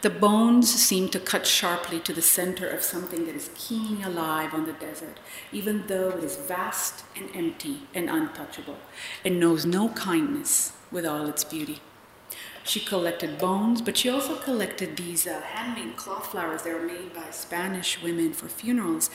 [0.00, 4.54] The bones seem to cut sharply to the center of something that is keenly alive
[4.54, 5.18] on the desert,
[5.50, 8.78] even though it is vast and empty and untouchable,
[9.24, 11.80] and knows no kindness with all its beauty.
[12.68, 17.14] She collected bones, but she also collected these uh, handmade cloth flowers that were made
[17.14, 19.08] by Spanish women for funerals.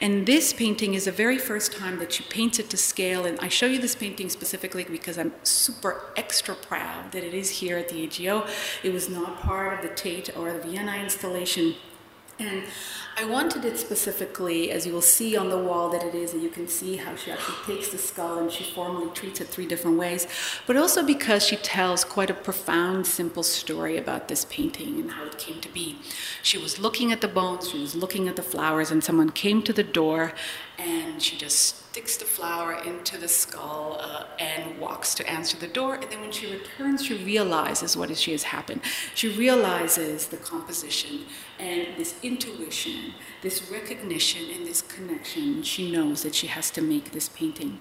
[0.00, 3.26] And this painting is the very first time that she paints it to scale.
[3.26, 7.50] And I show you this painting specifically because I'm super extra proud that it is
[7.50, 8.46] here at the AGO.
[8.84, 11.74] It was not part of the Tate or the Vienna installation.
[12.38, 12.64] And
[13.16, 16.42] I wanted it specifically, as you will see on the wall that it is, and
[16.42, 19.66] you can see how she actually takes the skull and she formally treats it three
[19.66, 20.26] different ways,
[20.66, 25.26] but also because she tells quite a profound, simple story about this painting and how
[25.26, 25.96] it came to be.
[26.42, 29.62] She was looking at the bones, she was looking at the flowers, and someone came
[29.62, 30.32] to the door
[30.82, 35.68] and she just sticks the flower into the skull uh, and walks to answer the
[35.68, 35.94] door.
[35.94, 38.80] And then when she returns, she realizes what she has happened.
[39.14, 41.26] She realizes the composition
[41.58, 45.62] and this intuition, this recognition, and this connection.
[45.62, 47.78] She knows that she has to make this painting.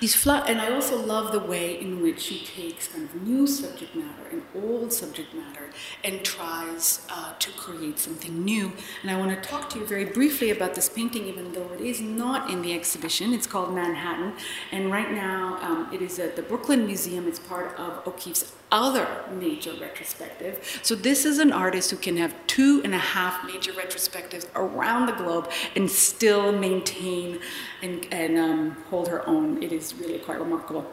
[0.00, 3.94] These and I also love the way in which she takes kind of new subject
[3.94, 5.70] matter and old subject matter
[6.04, 8.72] and tries uh, to create something new.
[9.02, 11.80] And I want to talk to you very briefly about this painting, even though it
[11.80, 13.32] is not in the exhibition.
[13.32, 14.34] It's called Manhattan,
[14.72, 17.26] and right now um, it is at the Brooklyn Museum.
[17.26, 20.80] It's part of O'Keeffe's other major retrospective.
[20.82, 25.06] So this is an artist who can have two and a half major retrospectives around
[25.06, 27.40] the globe and still maintain
[27.82, 29.62] and, and um, hold her own.
[29.62, 30.86] It is really quite remarkable.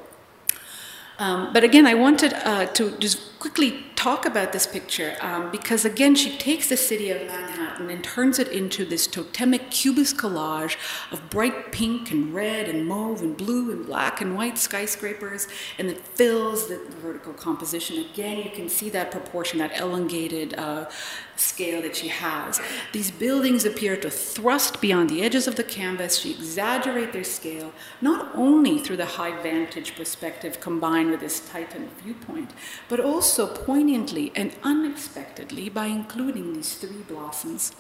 [1.18, 5.86] Um, but again, I wanted uh, to just quickly talk about this picture um, because,
[5.86, 10.78] again, she takes the city of Manhattan and turns it into this totemic cubist collage
[11.12, 15.89] of bright pink and red and mauve and blue and black and white skyscrapers, and
[15.89, 18.04] it fills the vertical composition.
[18.12, 20.89] Again, you can see that proportion, that elongated uh,
[21.36, 22.60] scale that she has.
[22.93, 26.18] These buildings appear to thrust beyond the edges of the canvas.
[26.20, 31.91] She exaggerate their scale, not only through the high vantage perspective combined with this tightened
[32.02, 32.52] viewpoint,
[32.88, 37.74] but also poignantly and unexpectedly by including these three blossoms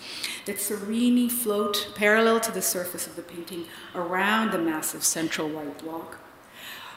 [0.45, 5.77] that serenely float parallel to the surface of the painting around the massive central white
[5.77, 6.17] block.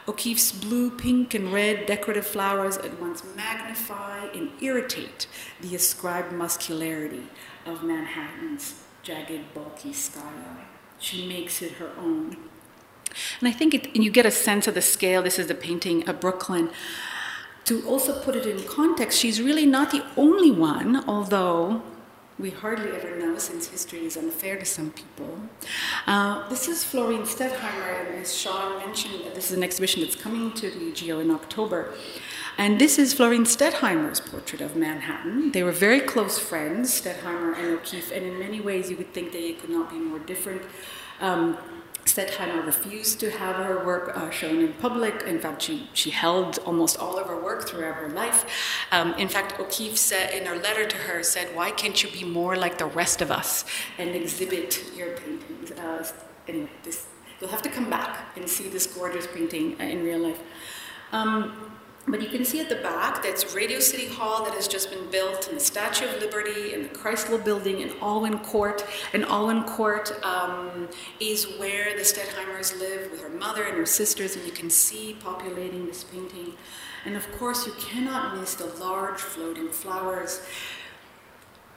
[0.09, 5.27] O'Keeffe's blue, pink, and red decorative flowers at once magnify and irritate
[5.61, 7.27] the ascribed muscularity
[7.65, 10.65] of Manhattan's jagged, bulky skyline.
[10.99, 12.35] She makes it her own.
[13.39, 15.21] And I think it, and you get a sense of the scale.
[15.21, 16.69] This is the painting of Brooklyn.
[17.69, 21.83] To also put it in context, she's really not the only one, although
[22.39, 25.37] we hardly ever know since history is unfair to some people.
[26.07, 30.51] Uh, this is Florine Stettheimer, and as Sean mentioned, this is an exhibition that's coming
[30.53, 31.93] to the GO in October.
[32.57, 35.51] And this is Florine Stettheimer's portrait of Manhattan.
[35.51, 39.31] They were very close friends, Stettheimer and O'Keeffe, and in many ways you would think
[39.31, 40.63] they could not be more different.
[41.21, 41.55] Um,
[42.05, 45.23] Stettheimer refused to have her work uh, shown in public.
[45.23, 48.45] In fact, she, she held almost all of her work throughout her life.
[48.91, 52.23] Um, in fact, O'Keeffe said in her letter to her, said, why can't you be
[52.23, 53.63] more like the rest of us
[53.97, 55.71] and exhibit your paintings?
[55.71, 56.07] Uh,
[56.47, 57.05] anyway, this,
[57.39, 60.41] you'll have to come back and see this gorgeous painting uh, in real life.
[61.11, 61.68] Um,
[62.07, 65.09] but you can see at the back that's Radio City Hall that has just been
[65.11, 68.85] built, and the Statue of Liberty, and the Chrysler Building, and Alwyn Court.
[69.13, 70.87] And Alwyn Court um,
[71.19, 75.17] is where the Stettheimers live with her mother and her sisters, and you can see
[75.19, 76.53] populating this painting.
[77.05, 80.41] And of course, you cannot miss the large floating flowers.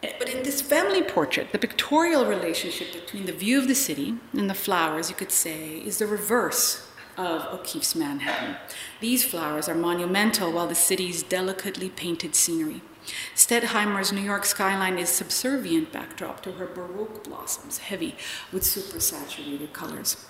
[0.01, 4.51] But in this family portrait, the pictorial relationship between the view of the city and
[4.51, 8.57] the flowers, you could say, is the reverse of O'Keeffe's Manhattan.
[9.01, 12.83] These flowers are monumental while the city's delicately painted scenery.
[13.35, 18.17] Stettheimer's New York skyline is subservient backdrop to her Baroque blossoms, heavy
[18.53, 20.25] with supersaturated colors.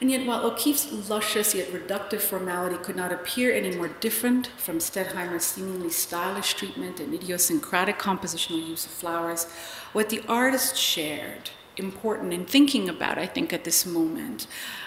[0.00, 4.78] And yet, while O'Keeffe's luscious yet reductive formality could not appear any more different from
[4.78, 9.46] Stettheimer's seemingly stylish treatment and idiosyncratic compositional use of flowers,
[9.92, 14.46] what the artist shared, important in thinking about, I think, at this moment,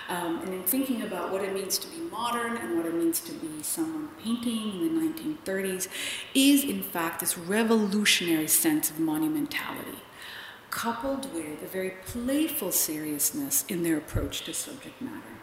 [0.10, 3.22] um, and in thinking about what it means to be modern and what it means
[3.22, 5.88] to be someone painting in the 1930s,
[6.34, 10.00] is in fact this revolutionary sense of monumentality
[10.72, 15.36] coupled with a very playful seriousness in their approach to subject matter.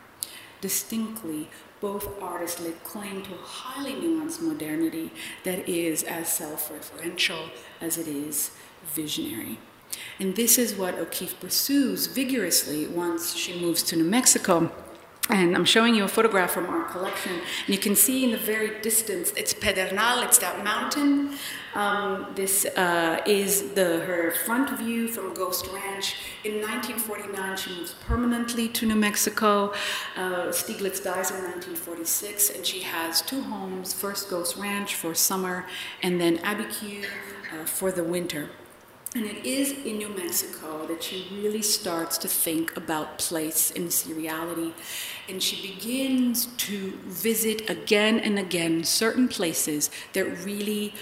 [0.60, 1.48] Distinctly,
[1.80, 5.12] both artists lay claim to a highly nuanced modernity
[5.44, 8.50] that is as self referential as it is
[8.92, 9.58] visionary.
[10.18, 14.72] And this is what O'Keeffe pursues vigorously once she moves to New Mexico
[15.30, 17.32] and I'm showing you a photograph from our collection.
[17.32, 21.34] And you can see in the very distance, it's Pedernal, it's that mountain.
[21.74, 26.16] Um, this uh, is the, her front view from Ghost Ranch.
[26.44, 29.74] In 1949, she moves permanently to New Mexico.
[30.16, 35.66] Uh, Stieglitz dies in 1946, and she has two homes first Ghost Ranch for summer,
[36.02, 38.48] and then Abiquiu uh, for the winter.
[39.14, 43.88] And it is in New Mexico that she really starts to think about place and
[43.88, 44.72] seriality.
[45.28, 50.94] And she begins to visit again and again certain places that really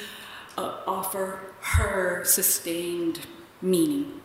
[0.57, 3.21] uh, offer her sustained
[3.61, 4.21] meaning.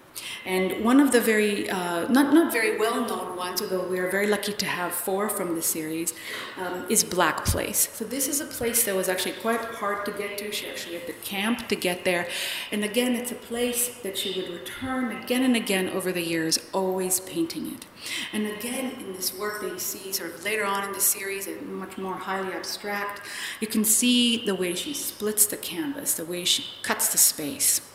[0.46, 4.10] And one of the very, uh, not, not very well known ones, although we are
[4.10, 6.14] very lucky to have four from the series,
[6.58, 7.90] um, is Black Place.
[7.94, 10.52] So this is a place that was actually quite hard to get to.
[10.52, 12.28] She actually had to camp to get there.
[12.72, 16.60] And again, it's a place that she would return again and again over the years,
[16.74, 17.86] always painting it.
[18.34, 21.48] And again, in this work that you see sort of later on in the series,
[21.64, 23.22] much more highly abstract,
[23.60, 27.91] you can see the way she splits the canvas, the way she cuts the space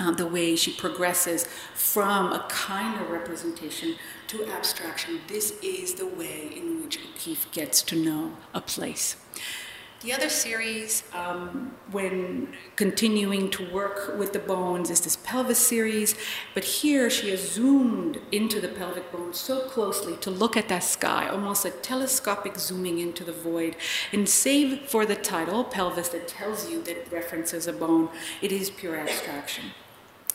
[0.00, 3.96] uh, the way she progresses from a kind of representation
[4.28, 5.20] to abstraction.
[5.28, 9.16] This is the way in which O'Keeffe gets to know a place.
[10.00, 16.14] The other series, um, when continuing to work with the bones, is this pelvis series.
[16.54, 20.84] But here she has zoomed into the pelvic bone so closely to look at that
[20.84, 23.74] sky, almost a telescopic zooming into the void.
[24.12, 28.08] And save for the title, pelvis, that tells you that it references a bone,
[28.40, 29.72] it is pure abstraction.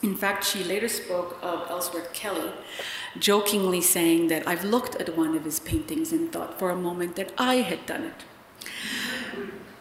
[0.04, 2.50] In fact, she later spoke of Ellsworth Kelly,
[3.18, 7.16] jokingly saying that I've looked at one of his paintings and thought for a moment
[7.16, 8.68] that I had done it.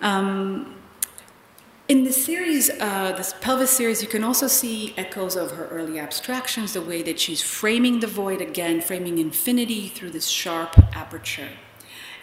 [0.01, 0.76] Um,
[1.89, 5.99] in the series, uh, this pelvis series, you can also see echoes of her early
[5.99, 11.49] abstractions, the way that she's framing the void again, framing infinity through this sharp aperture.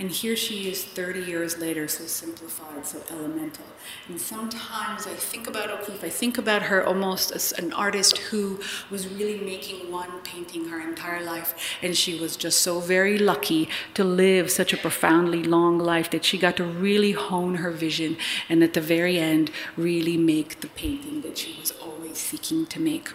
[0.01, 3.67] And here she is 30 years later, so simplified, so elemental.
[4.09, 8.61] And sometimes I think about O'Keeffe, I think about her almost as an artist who
[8.89, 11.55] was really making one painting her entire life.
[11.83, 16.25] And she was just so very lucky to live such a profoundly long life that
[16.25, 18.17] she got to really hone her vision
[18.49, 22.81] and at the very end, really make the painting that she was always seeking to
[22.81, 23.11] make.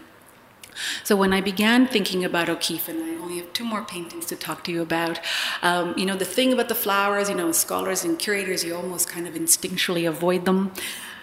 [1.03, 4.36] So when I began thinking about O'Keeffe, and I only have two more paintings to
[4.36, 5.19] talk to you about,
[5.61, 9.09] um, you know, the thing about the flowers, you know, scholars and curators, you almost
[9.09, 10.71] kind of instinctually avoid them.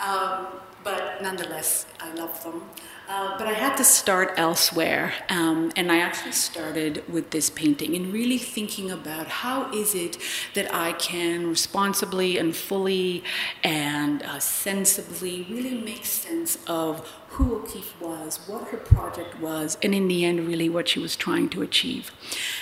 [0.00, 0.46] Um,
[0.84, 2.62] but nonetheless, I love them.
[3.08, 7.94] Uh, but I had to start elsewhere, um, and I actually started with this painting
[7.94, 10.16] and really thinking about how is it
[10.54, 13.22] that I can responsibly and fully
[13.62, 19.94] and uh, sensibly really make sense of who O'Keeffe was, what her project was, and
[19.94, 22.12] in the end, really what she was trying to achieve.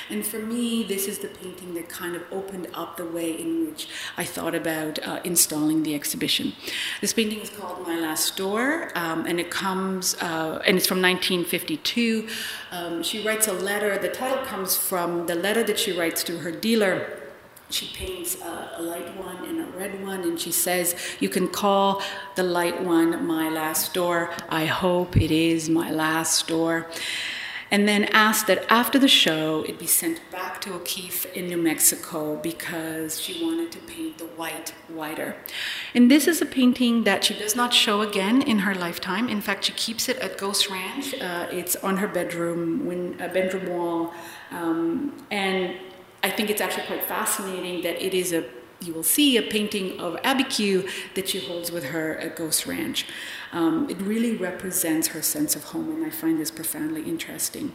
[0.08, 3.66] And for me, this is the painting that kind of opened up the way in
[3.66, 6.52] which I thought about uh, installing the exhibition.
[7.00, 11.02] This painting is called My Last Door, um, and it comes, uh, and it's from
[11.02, 12.28] 1952.
[12.70, 16.38] Um, she writes a letter, the title comes from the letter that she writes to
[16.38, 17.19] her dealer
[17.70, 21.48] she paints a, a, light one and a red one, and she says, You can
[21.48, 22.02] call
[22.34, 24.30] the light one my last door.
[24.48, 26.88] I hope it is my last door.
[27.72, 31.56] And then asked that after the show, it be sent back to O'Keeffe in New
[31.56, 35.36] Mexico because she wanted to paint the white whiter.
[35.94, 39.28] And this is a painting that she does not show again in her lifetime.
[39.28, 41.14] In fact, she keeps it at Ghost Ranch.
[41.14, 44.14] Uh, it's on her bedroom, uh, bedroom wall.
[44.50, 45.76] Um, and
[46.22, 48.44] I think it's actually quite fascinating that it is a
[48.82, 53.06] you will see a painting of Abiquiu that she holds with her at Ghost Ranch.
[53.52, 57.72] Um, it really represents her sense of home, and I find this profoundly interesting.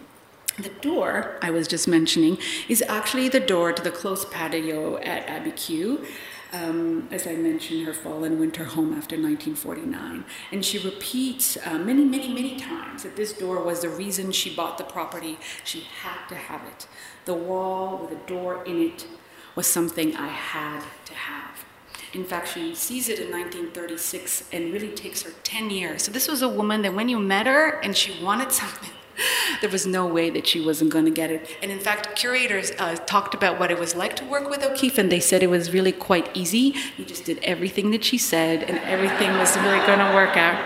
[0.57, 2.37] The door I was just mentioning
[2.69, 6.05] is actually the door to the closed patio at Abiquiu.
[6.53, 10.23] um, as I mentioned, her fall and winter home after 1949.
[10.51, 14.55] And she repeats uh, many, many, many times that this door was the reason she
[14.55, 15.37] bought the property.
[15.65, 16.87] She had to have it.
[17.25, 19.07] The wall with a door in it
[19.55, 21.65] was something I had to have.
[22.13, 26.03] In fact, she sees it in 1936 and really takes her 10 years.
[26.03, 28.91] So, this was a woman that when you met her and she wanted something,
[29.61, 31.57] there was no way that she wasn't going to get it.
[31.61, 34.97] And in fact, curators uh, talked about what it was like to work with O'Keeffe,
[34.97, 36.75] and they said it was really quite easy.
[36.97, 40.63] You just did everything that she said, and everything was really going to work out.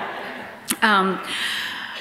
[0.83, 1.19] Um,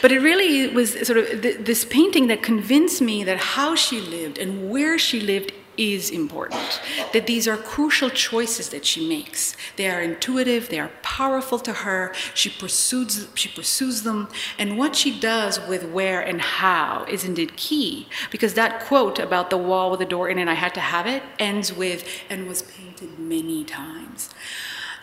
[0.02, 4.00] but it really was sort of th- this painting that convinced me that how she
[4.00, 6.80] lived and where she lived is important.
[7.12, 9.56] That these are crucial choices that she makes.
[9.76, 12.12] They are intuitive, they are powerful to her.
[12.34, 14.28] She pursues, she pursues them.
[14.58, 18.08] And what she does with where and how is indeed key.
[18.30, 21.06] Because that quote about the wall with the door in it, I had to have
[21.06, 24.30] it, ends with, and was painted many times.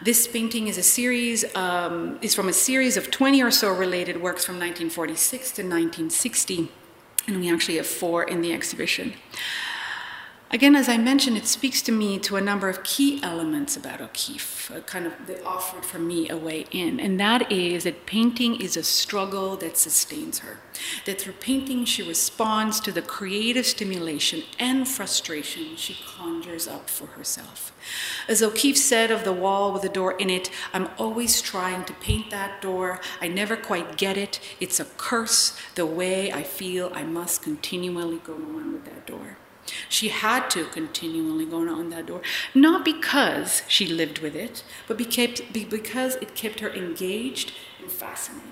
[0.06, 4.22] This painting is a series, um, is from a series of 20 or so related
[4.22, 6.72] works from 1946 to 1960,
[7.26, 9.16] and we actually have four in the exhibition.
[10.56, 14.00] Again, as I mentioned, it speaks to me to a number of key elements about
[14.00, 18.62] O'Keeffe, kind of that offered for me a way in, and that is that painting
[18.62, 20.60] is a struggle that sustains her.
[21.06, 27.08] That through painting, she responds to the creative stimulation and frustration she conjures up for
[27.08, 27.74] herself.
[28.30, 31.94] As O'Keeffe said of the wall with the door in it, I'm always trying to
[31.96, 33.02] paint that door.
[33.20, 34.40] I never quite get it.
[34.62, 39.36] It's a curse, the way I feel I must continually go on with that door.
[39.90, 42.22] She had to continually go on that door,
[42.54, 48.52] not because she lived with it, but because it kept her engaged and fascinated.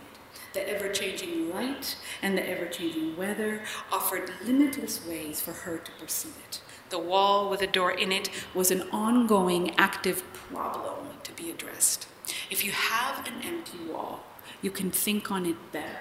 [0.54, 3.62] The ever changing light and the ever changing weather
[3.92, 6.62] offered limitless ways for her to perceive it.
[6.90, 12.08] The wall with a door in it was an ongoing, active problem to be addressed.
[12.52, 14.24] If you have an empty wall,
[14.62, 16.00] you can think on it better.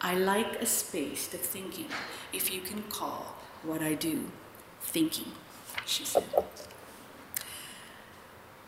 [0.00, 1.86] I like a space to think in
[2.32, 4.24] if you can call what I do
[4.94, 5.32] thinking,
[5.84, 6.22] she said.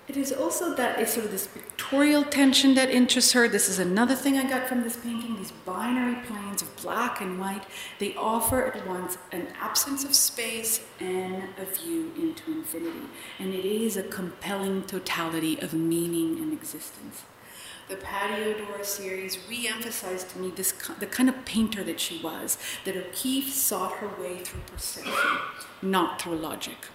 [0.08, 3.48] It is also that it's sort of this pictorial tension that interests her.
[3.48, 7.38] This is another thing I got from this painting these binary planes of black and
[7.38, 7.64] white.
[8.00, 13.06] They offer at once an absence of space and a view into infinity.
[13.38, 17.22] And it is a compelling totality of meaning and existence.
[17.89, 22.20] The Patio Door series re emphasized to me this, the kind of painter that she
[22.20, 25.39] was, that O'Keeffe sought her way through perception,
[25.82, 26.89] not through logic.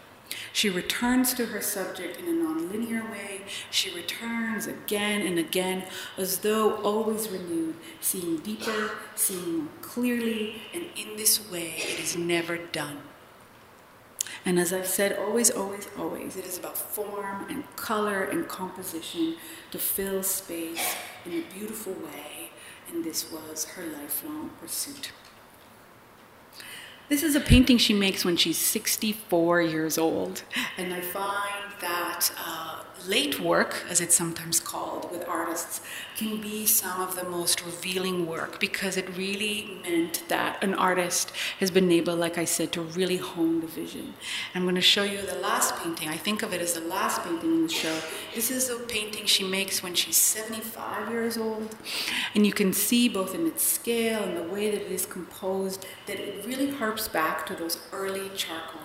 [0.52, 3.42] She returns to her subject in a nonlinear way.
[3.70, 5.84] She returns again and again,
[6.18, 12.18] as though always renewed, seeing deeper, seeing more clearly, and in this way it is
[12.18, 12.98] never done.
[14.44, 19.36] And as I've said, always, always, always, it is about form and color and composition
[19.70, 22.50] to fill space in a beautiful way,
[22.92, 25.12] and this was her lifelong pursuit.
[27.08, 30.44] This is a painting she makes when she's 64 years old,
[30.78, 35.82] and I find that uh, late work, as it's sometimes called with artists,
[36.18, 41.32] can be some of the most revealing work because it really meant that an artist
[41.60, 44.14] has been able, like I said, to really hone the vision.
[44.54, 46.10] I'm going to show you the last painting.
[46.10, 47.98] I think of it as the last painting in the show.
[48.36, 51.76] This is a painting she makes when she's 75 years old,
[52.36, 55.86] and you can see both in its scale and the way that it is composed
[56.08, 58.82] that it really harps back to those early charcoal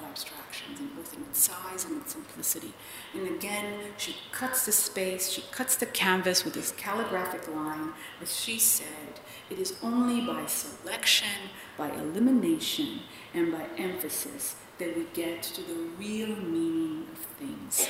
[0.79, 2.73] in both in its size and its simplicity.
[3.15, 7.93] And again, she cuts the space, she cuts the canvas with this calligraphic line.
[8.21, 13.01] As she said, it is only by selection, by elimination,
[13.35, 17.89] and by emphasis that we get to the real meaning of things.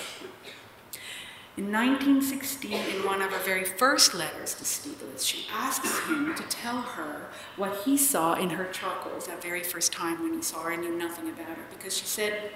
[1.56, 6.42] In 1916, in one of her very first letters to Stieglitz, she asks him to
[6.44, 10.64] tell her what he saw in her charcoals that very first time when he saw
[10.64, 12.50] her and knew nothing about her, because she said,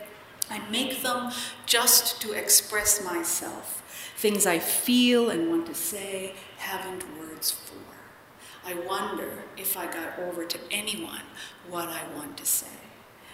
[0.51, 1.31] I make them
[1.65, 4.13] just to express myself.
[4.17, 7.77] Things I feel and want to say haven't words for.
[8.67, 11.23] I wonder if I got over to anyone
[11.69, 12.67] what I want to say.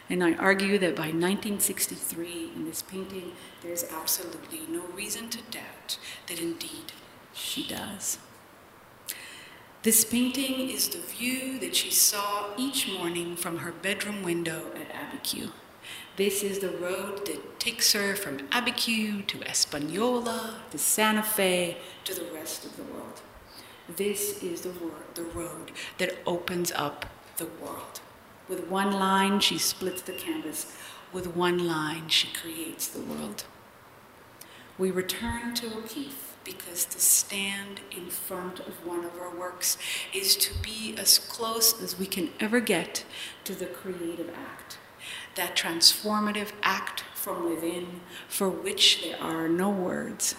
[0.09, 5.99] And I argue that by 1963, in this painting, there's absolutely no reason to doubt
[6.29, 6.93] that indeed
[7.33, 8.19] she does.
[9.83, 14.93] This painting is the view that she saw each morning from her bedroom window at
[14.93, 15.51] Abiquiu.
[16.17, 22.15] This is the road that takes her from Abiquiu to Espanola to Santa Fe to
[22.15, 23.21] the rest of the world.
[23.97, 27.05] This is the, word, the road that opens up
[27.37, 28.01] the world.
[28.49, 30.75] With one line, she splits the canvas.
[31.13, 33.45] With one line, she creates the world.
[34.79, 39.77] We return to O'Keeffe because to stand in front of one of our works
[40.15, 43.05] is to be as close as we can ever get
[43.45, 44.79] to the creative act,
[45.37, 50.35] that transformative act from within for which there are no words,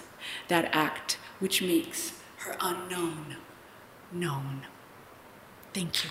[0.47, 3.37] that act which makes her unknown
[4.11, 4.65] known.
[5.73, 6.09] Thank you.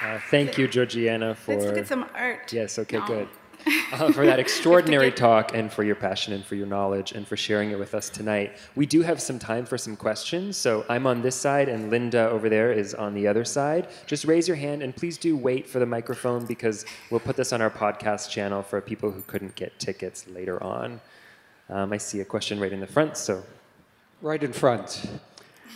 [0.00, 1.52] Uh, thank you, Georgiana, for.
[1.54, 2.52] Let's look at some art.
[2.52, 3.06] Yes, okay, No.
[3.06, 3.28] good.
[3.66, 7.36] Uh, for that extraordinary talk and for your passion and for your knowledge and for
[7.36, 8.56] sharing it with us tonight.
[8.76, 12.28] We do have some time for some questions, so I'm on this side and Linda
[12.30, 13.88] over there is on the other side.
[14.06, 17.52] Just raise your hand and please do wait for the microphone because we'll put this
[17.52, 21.00] on our podcast channel for people who couldn't get tickets later on.
[21.68, 23.42] Um, I see a question right in the front, so
[24.20, 25.08] Right in front.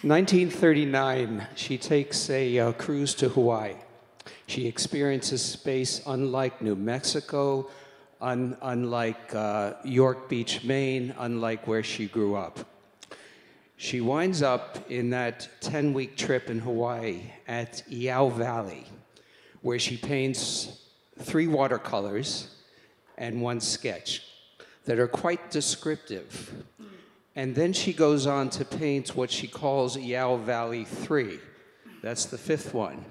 [0.02, 3.74] 1939, she takes a uh, cruise to Hawaii.
[4.46, 7.68] She experiences space unlike New Mexico,
[8.20, 12.60] un- unlike uh, York Beach, Maine, unlike where she grew up.
[13.76, 18.86] She winds up in that 10 week trip in Hawaii at Iao Valley,
[19.60, 20.80] where she paints
[21.18, 22.54] three watercolors
[23.18, 24.22] and one sketch
[24.84, 26.64] that are quite descriptive.
[27.34, 31.40] And then she goes on to paint what she calls Iao Valley 3.
[32.02, 33.04] That's the fifth one.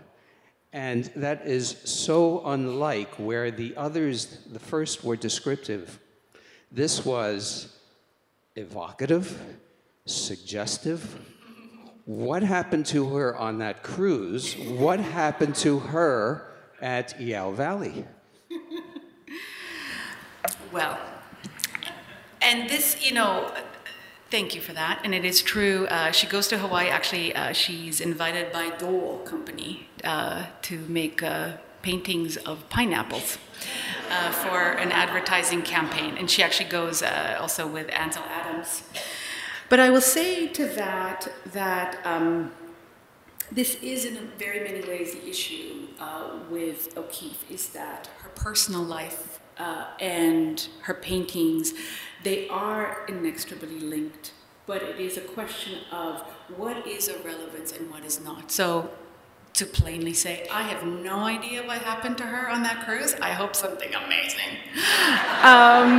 [0.74, 6.00] And that is so unlike where the others, the first were descriptive.
[6.72, 7.78] This was
[8.56, 9.38] evocative,
[10.06, 11.20] suggestive.
[12.06, 14.56] What happened to her on that cruise?
[14.56, 16.52] What happened to her
[16.82, 18.06] at Iao Valley?
[20.72, 20.98] Well,
[22.42, 23.54] and this, you know,
[24.30, 25.02] thank you for that.
[25.04, 25.86] And it is true.
[25.88, 26.88] Uh, she goes to Hawaii.
[26.88, 33.38] Actually, uh, she's invited by Dole Company uh, to make uh, paintings of pineapples
[34.10, 36.18] uh, for an advertising campaign.
[36.18, 38.84] And she actually goes uh, also with Ansel Adams.
[39.70, 42.06] But I will say to that that.
[42.06, 42.52] Um,
[43.54, 48.82] this is in very many ways the issue uh, with O'Keeffe is that her personal
[48.82, 49.42] life
[50.00, 51.74] and her paintings
[52.24, 54.32] they are inextricably linked
[54.66, 56.22] but it is a question of
[56.56, 58.90] what is a relevance and what is not so
[59.62, 63.32] to plainly say i have no idea what happened to her on that cruise i
[63.32, 64.54] hope something amazing
[65.52, 65.90] um,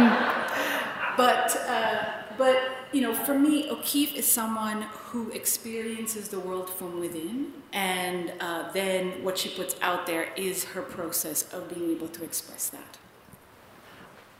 [1.16, 2.58] but uh, but
[2.92, 8.70] you know, for me, O'Keeffe is someone who experiences the world from within, and uh,
[8.72, 12.98] then what she puts out there is her process of being able to express that.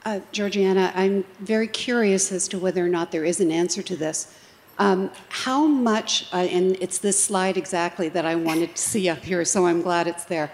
[0.04, 3.96] Uh, Georgiana, I'm very curious as to whether or not there is an answer to
[3.96, 4.34] this.
[4.78, 9.18] Um, how much, uh, and it's this slide exactly that I wanted to see up
[9.18, 10.50] here, so I'm glad it's there.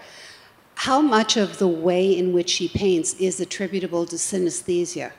[0.75, 5.11] How much of the way in which she paints is attributable to synesthesia?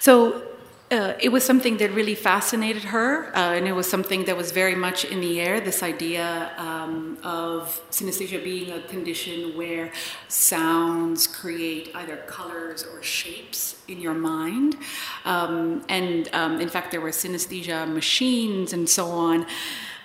[0.00, 0.42] So
[0.90, 4.52] uh, it was something that really fascinated her, uh, and it was something that was
[4.52, 5.60] very much in the air.
[5.60, 9.90] This idea um, of synesthesia being a condition where
[10.28, 14.76] sounds create either colors or shapes in your mind,
[15.24, 19.46] um, and um, in fact, there were synesthesia machines and so on.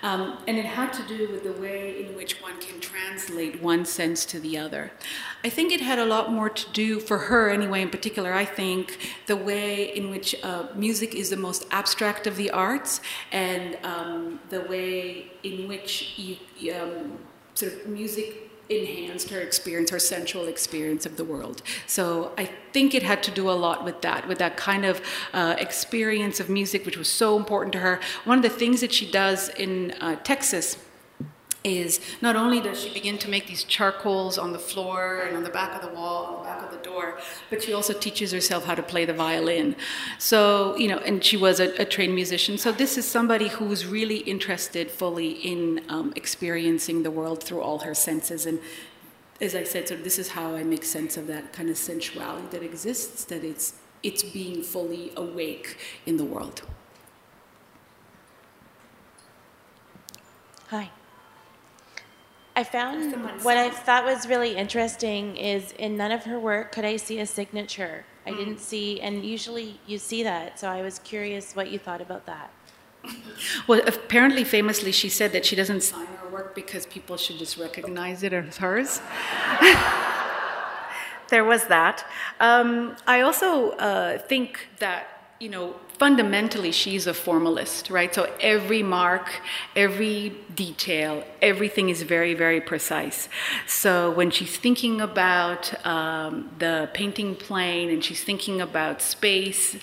[0.02, 3.84] Um, and it had to do with the way in which one can translate one
[3.84, 4.92] sense to the other.
[5.44, 8.44] I think it had a lot more to do, for her anyway, in particular, I
[8.44, 13.78] think, the way in which uh, music is the most abstract of the arts and
[13.82, 17.18] um, the way in which you, um,
[17.54, 21.62] sort of music enhanced her experience, her sensual experience of the world.
[21.86, 25.02] So I think it had to do a lot with that, with that kind of
[25.32, 28.00] uh, experience of music, which was so important to her.
[28.24, 30.76] One of the things that she does in uh, Texas
[31.62, 35.42] is not only does she begin to make these charcoals on the floor and on
[35.42, 37.18] the back of the wall, on the back of the door,
[37.50, 39.76] but she also teaches herself how to play the violin.
[40.18, 42.56] So, you know, and she was a, a trained musician.
[42.56, 47.80] So, this is somebody who's really interested fully in um, experiencing the world through all
[47.80, 48.46] her senses.
[48.46, 48.60] And
[49.40, 52.48] as I said, so this is how I make sense of that kind of sensuality
[52.50, 56.62] that exists, that it's, it's being fully awake in the world.
[60.68, 60.90] Hi.
[62.56, 66.84] I found what I thought was really interesting is in none of her work could
[66.84, 68.04] I see a signature.
[68.26, 70.60] I didn't see, and usually you see that.
[70.60, 72.50] So I was curious what you thought about that.
[73.66, 77.56] Well, apparently, famously, she said that she doesn't sign her work because people should just
[77.56, 79.00] recognize it as hers.
[81.30, 82.04] there was that.
[82.40, 88.14] Um, I also uh, think that you know, fundamentally, she's a formalist, right?
[88.14, 89.40] So every mark,
[89.74, 93.26] every detail, everything is very, very precise.
[93.66, 99.78] So when she's thinking about um, the painting plane and she's thinking about space,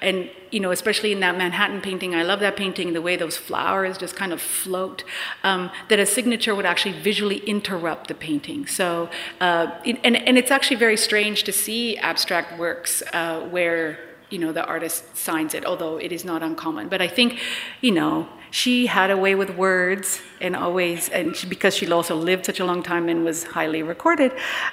[0.00, 3.36] and, you know, especially in that Manhattan painting, I love that painting, the way those
[3.36, 5.02] flowers just kind of float,
[5.42, 8.64] um, that a signature would actually visually interrupt the painting.
[8.68, 13.98] So, uh, it, and, and it's actually very strange to see abstract works uh, where
[14.30, 16.88] you know the artist signs it although it is not uncommon.
[16.88, 17.38] But i think
[17.80, 22.16] you know she had a way with words and always and she, because she also
[22.16, 24.32] lived such a long time and was highly recorded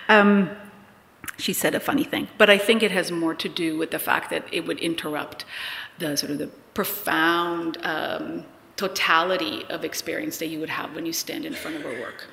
[0.10, 0.49] um,
[1.38, 2.28] she said a funny thing.
[2.38, 5.45] But i think it has more to do with the fact that it would interrupt
[5.99, 8.45] the sort of the profound um,
[8.76, 12.28] totality of experience that you would have when you stand in front of her work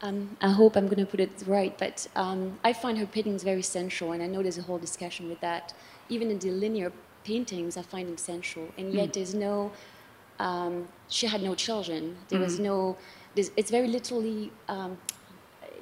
[0.00, 3.42] Um, I hope I'm going to put it right, but um, I find her paintings
[3.42, 5.74] very sensual, and I know there's a whole discussion with that.
[6.08, 6.92] Even in the linear
[7.24, 9.12] paintings, I find them sensual, and yet mm.
[9.14, 9.72] there's no.
[10.38, 12.16] Um, she had no children.
[12.28, 12.44] There mm.
[12.44, 12.96] was no.
[13.34, 14.52] it's very literally.
[14.68, 14.98] Um,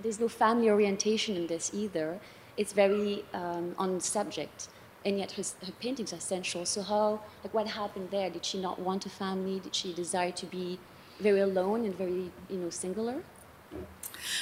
[0.02, 2.18] there's no family orientation in this either.
[2.56, 4.68] It's very um, on subject,
[5.04, 6.64] and yet her, her paintings are sensual.
[6.64, 8.30] So how, like, what happened there?
[8.30, 9.60] Did she not want a family?
[9.60, 10.78] Did she desire to be
[11.20, 13.22] very alone and very, you know, singular?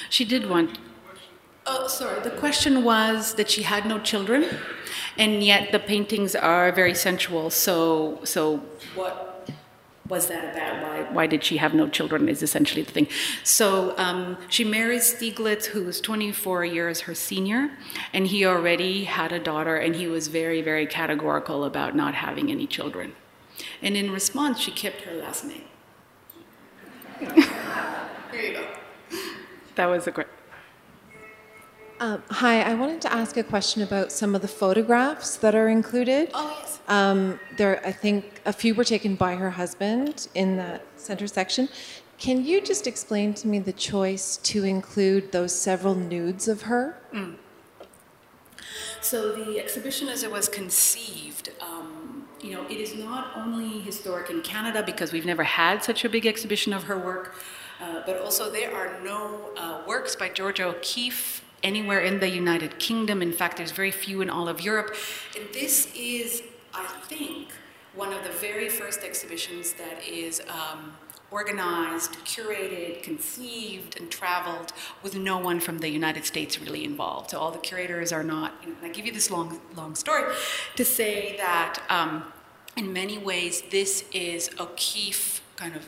[0.09, 0.79] She did want.
[1.67, 2.21] Oh, sorry.
[2.21, 4.45] The question was that she had no children,
[5.17, 7.49] and yet the paintings are very sensual.
[7.49, 8.57] So, so
[8.93, 9.49] what
[10.07, 10.83] was that about?
[10.83, 12.29] Why, why did she have no children?
[12.29, 13.07] Is essentially the thing.
[13.43, 17.71] So um, she marries Stieglitz, who's 24 years her senior,
[18.13, 22.51] and he already had a daughter, and he was very, very categorical about not having
[22.51, 23.13] any children.
[23.81, 25.63] And in response, she kept her last name.
[28.31, 28.74] Here you go.
[29.75, 30.27] That was a great.
[31.99, 35.69] Um, hi, I wanted to ask a question about some of the photographs that are
[35.69, 36.29] included.
[36.33, 36.79] Oh yes.
[36.87, 41.69] Um, there, I think a few were taken by her husband in that center section.
[42.17, 46.97] Can you just explain to me the choice to include those several nudes of her?
[47.13, 47.35] Mm.
[49.01, 54.29] So the exhibition, as it was conceived, um, you know, it is not only historic
[54.29, 57.35] in Canada because we've never had such a big exhibition of her work.
[57.81, 62.79] Uh, but also, there are no uh, works by Georgia O'Keeffe anywhere in the United
[62.79, 63.21] Kingdom.
[63.21, 64.95] In fact, there's very few in all of Europe.
[65.37, 67.49] And this is, I think,
[67.95, 70.93] one of the very first exhibitions that is um,
[71.31, 74.71] organized, curated, conceived, and traveled
[75.01, 77.31] with no one from the United States really involved.
[77.31, 78.53] So all the curators are not.
[78.63, 80.31] You know, I give you this long, long story
[80.75, 82.23] to say that um,
[82.77, 85.87] in many ways this is O'Keeffe kind of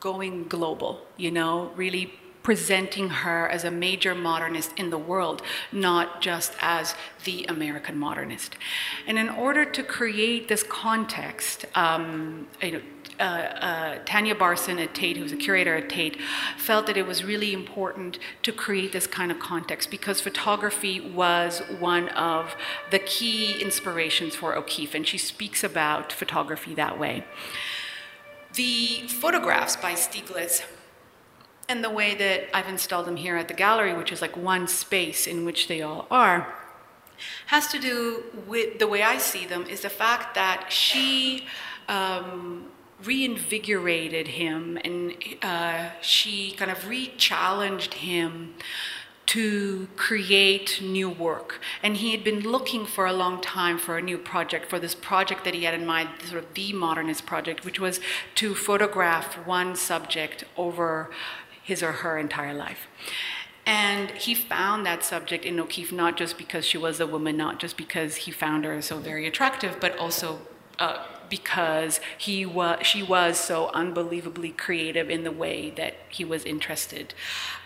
[0.00, 6.22] going global, you know, really presenting her as a major modernist in the world, not
[6.22, 6.94] just as
[7.24, 8.56] the American modernist.
[9.06, 12.80] And in order to create this context, um, you know,
[13.18, 16.16] uh, uh, Tanya Barson at Tate, who's a curator at Tate,
[16.56, 21.60] felt that it was really important to create this kind of context because photography was
[21.78, 22.56] one of
[22.90, 27.24] the key inspirations for O'Keeffe, and she speaks about photography that way.
[28.54, 30.62] The photographs by Stieglitz
[31.68, 34.66] and the way that I've installed them here at the gallery, which is like one
[34.66, 36.52] space in which they all are,
[37.46, 41.46] has to do with the way I see them is the fact that she
[41.88, 42.66] um,
[43.04, 48.54] reinvigorated him and uh, she kind of re challenged him
[49.30, 51.60] to create new work.
[51.84, 54.96] And he had been looking for a long time for a new project, for this
[54.96, 58.00] project that he had in mind, sort of the modernist project, which was
[58.34, 61.10] to photograph one subject over
[61.62, 62.88] his or her entire life.
[63.64, 67.60] And he found that subject in O'Keeffe not just because she was a woman, not
[67.60, 70.40] just because he found her so very attractive, but also
[70.80, 76.44] uh, because he was, she was so unbelievably creative in the way that he was
[76.44, 77.14] interested.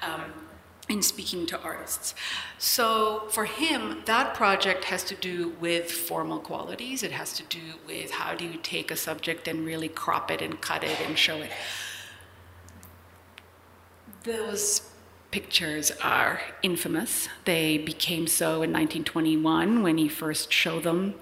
[0.02, 0.44] Um,
[0.89, 2.14] in speaking to artists.
[2.59, 7.03] So for him, that project has to do with formal qualities.
[7.03, 10.43] It has to do with how do you take a subject and really crop it
[10.43, 11.51] and cut it and show it.
[14.24, 14.82] Those
[15.30, 17.28] pictures are infamous.
[17.45, 21.14] They became so in 1921 when he first showed them.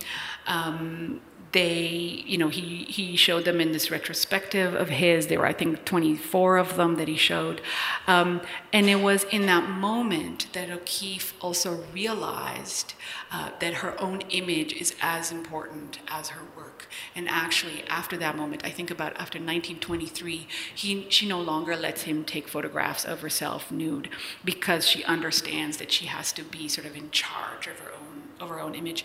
[0.46, 1.20] Um,
[1.52, 5.26] they, you know, he, he showed them in this retrospective of his.
[5.26, 7.60] There were, I think, 24 of them that he showed.
[8.06, 8.40] Um,
[8.72, 12.94] and it was in that moment that O'Keeffe also realized
[13.30, 16.88] uh, that her own image is as important as her work.
[17.14, 22.02] And actually, after that moment, I think about after 1923, he, she no longer lets
[22.02, 24.08] him take photographs of herself nude
[24.42, 28.22] because she understands that she has to be sort of in charge of her own,
[28.40, 29.04] of her own image.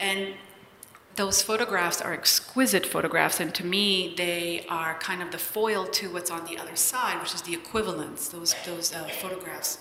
[0.00, 0.34] And
[1.16, 6.12] those photographs are exquisite photographs, and to me, they are kind of the foil to
[6.12, 8.28] what's on the other side, which is the equivalence.
[8.28, 9.78] Those those uh, photographs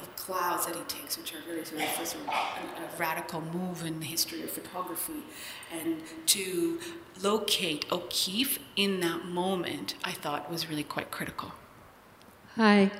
[0.00, 4.00] of clouds that he takes, which are really sort of, a, a radical move in
[4.00, 5.22] the history of photography,
[5.70, 6.80] and to
[7.22, 11.52] locate O'Keeffe in that moment, I thought was really quite critical.
[12.56, 12.90] Hi.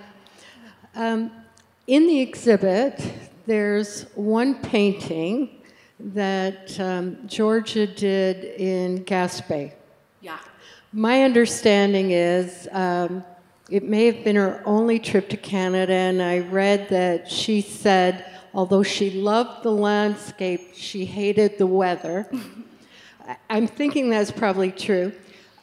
[0.94, 1.30] Um,
[1.86, 3.00] in the exhibit,
[3.46, 5.59] there's one painting
[6.14, 9.72] that um, Georgia did in Gaspé.
[10.20, 10.38] Yeah.
[10.92, 13.24] My understanding is um,
[13.70, 18.24] it may have been her only trip to Canada, and I read that she said,
[18.52, 22.28] although she loved the landscape, she hated the weather.
[23.50, 25.12] I'm thinking that's probably true.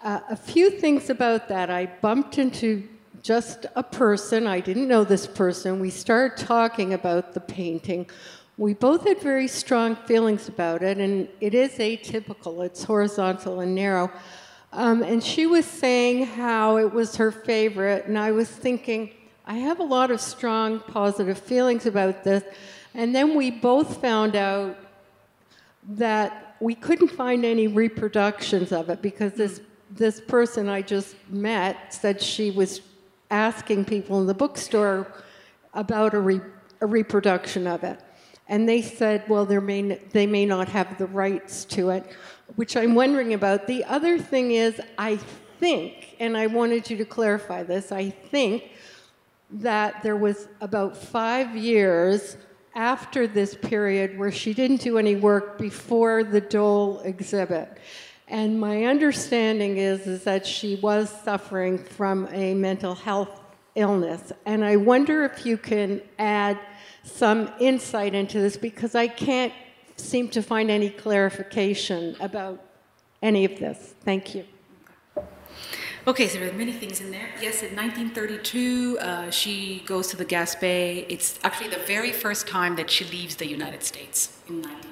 [0.04, 1.70] Uh, a few things about that.
[1.70, 2.88] I bumped into
[3.28, 5.82] just a person, I didn't know this person.
[5.82, 8.10] We started talking about the painting.
[8.58, 12.66] We both had very strong feelings about it, and it is atypical.
[12.66, 14.12] It's horizontal and narrow.
[14.74, 19.12] Um, and she was saying how it was her favorite, and I was thinking,
[19.46, 22.44] I have a lot of strong positive feelings about this.
[22.96, 24.76] And then we both found out
[25.90, 31.94] that we couldn't find any reproductions of it because this, this person I just met
[31.94, 32.82] said she was
[33.30, 35.14] asking people in the bookstore
[35.76, 36.42] about a, re,
[36.82, 38.00] a reproduction of it.
[38.50, 42.06] And they said, well, may, they may not have the rights to it,
[42.56, 43.68] which I'm wondering about.
[43.68, 45.18] The other thing is, I
[45.60, 48.72] think, and I wanted you to clarify this, I think
[49.50, 52.38] that there was about five years
[52.76, 57.80] after this period where she didn't do any work before the Dole exhibit.
[58.28, 63.42] And my understanding is, is that she was suffering from a mental health
[63.76, 64.32] illness.
[64.46, 66.60] And I wonder if you can add
[67.08, 69.54] some insight into this because I can't
[69.96, 72.64] seem to find any clarification about
[73.22, 73.96] any of this.
[74.04, 74.46] Thank you.
[76.06, 77.30] Okay, so there are many things in there.
[77.42, 81.06] Yes, in 1932, uh, she goes to the Gaspé.
[81.10, 84.87] It's actually the very first time that she leaves the United States in 1932.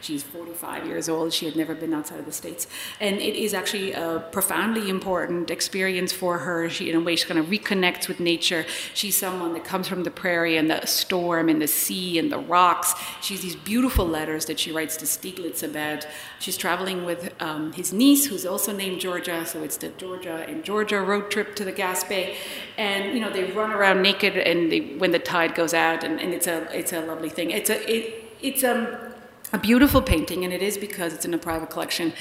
[0.00, 1.32] She's 45 years old.
[1.32, 2.66] She had never been outside of the States.
[3.00, 6.68] And it is actually a profoundly important experience for her.
[6.70, 8.64] She, in a way, she kind of reconnects with nature.
[8.94, 12.38] She's someone that comes from the prairie and the storm and the sea and the
[12.38, 12.94] rocks.
[13.20, 16.06] She's these beautiful letters that she writes to Stieglitz about.
[16.38, 19.44] She's traveling with um, his niece, who's also named Georgia.
[19.46, 22.34] So it's the Georgia and Georgia road trip to the Gaspé.
[22.76, 26.20] And, you know, they run around naked and they, when the tide goes out, and,
[26.20, 27.50] and it's, a, it's a lovely thing.
[27.50, 28.88] It's a, it, it's um,
[29.54, 32.12] a beautiful painting, and it is because it's in a private collection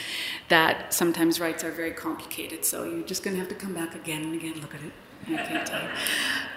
[0.49, 2.63] that sometimes rights are very complicated.
[2.63, 4.93] So you're just going to have to come back again and again, look at it.
[5.27, 5.89] I can't tell.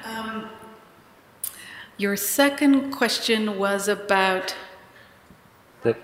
[0.05, 0.51] Um,
[1.97, 4.55] your second question was about.
[5.83, 5.97] The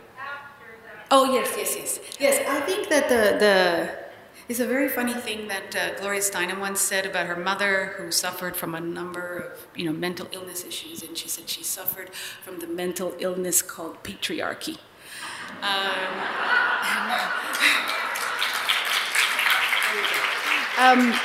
[1.10, 2.48] oh yes, yes, yes, yes.
[2.48, 4.01] I think that the the
[4.53, 8.12] it's a very funny thing that uh, Gloria Steinem once said about her mother, who
[8.12, 12.11] suffered from a number of, you know, mental illness issues, and she said she suffered
[12.14, 14.76] from the mental illness called patriarchy.
[15.62, 15.70] Um,
[20.78, 21.18] um,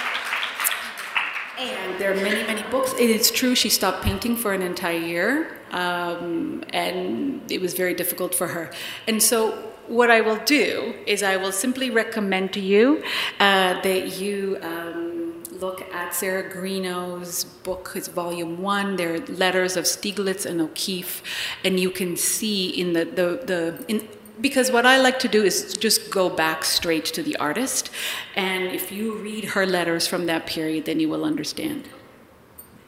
[1.60, 2.94] and there are many, many books.
[2.98, 8.34] It's true, she stopped painting for an entire year, um, and it was very difficult
[8.34, 8.72] for her.
[9.06, 13.04] And so what I will do is I will simply recommend to you
[13.40, 18.96] uh, that you um, look at Sarah Greenough's book, it's volume one.
[18.96, 21.24] There are letters of Stieglitz and O'Keeffe,
[21.64, 24.08] and you can see in the, the, the in,
[24.40, 27.90] because what I like to do is just go back straight to the artist,
[28.36, 31.90] and if you read her letters from that period, then you will understand.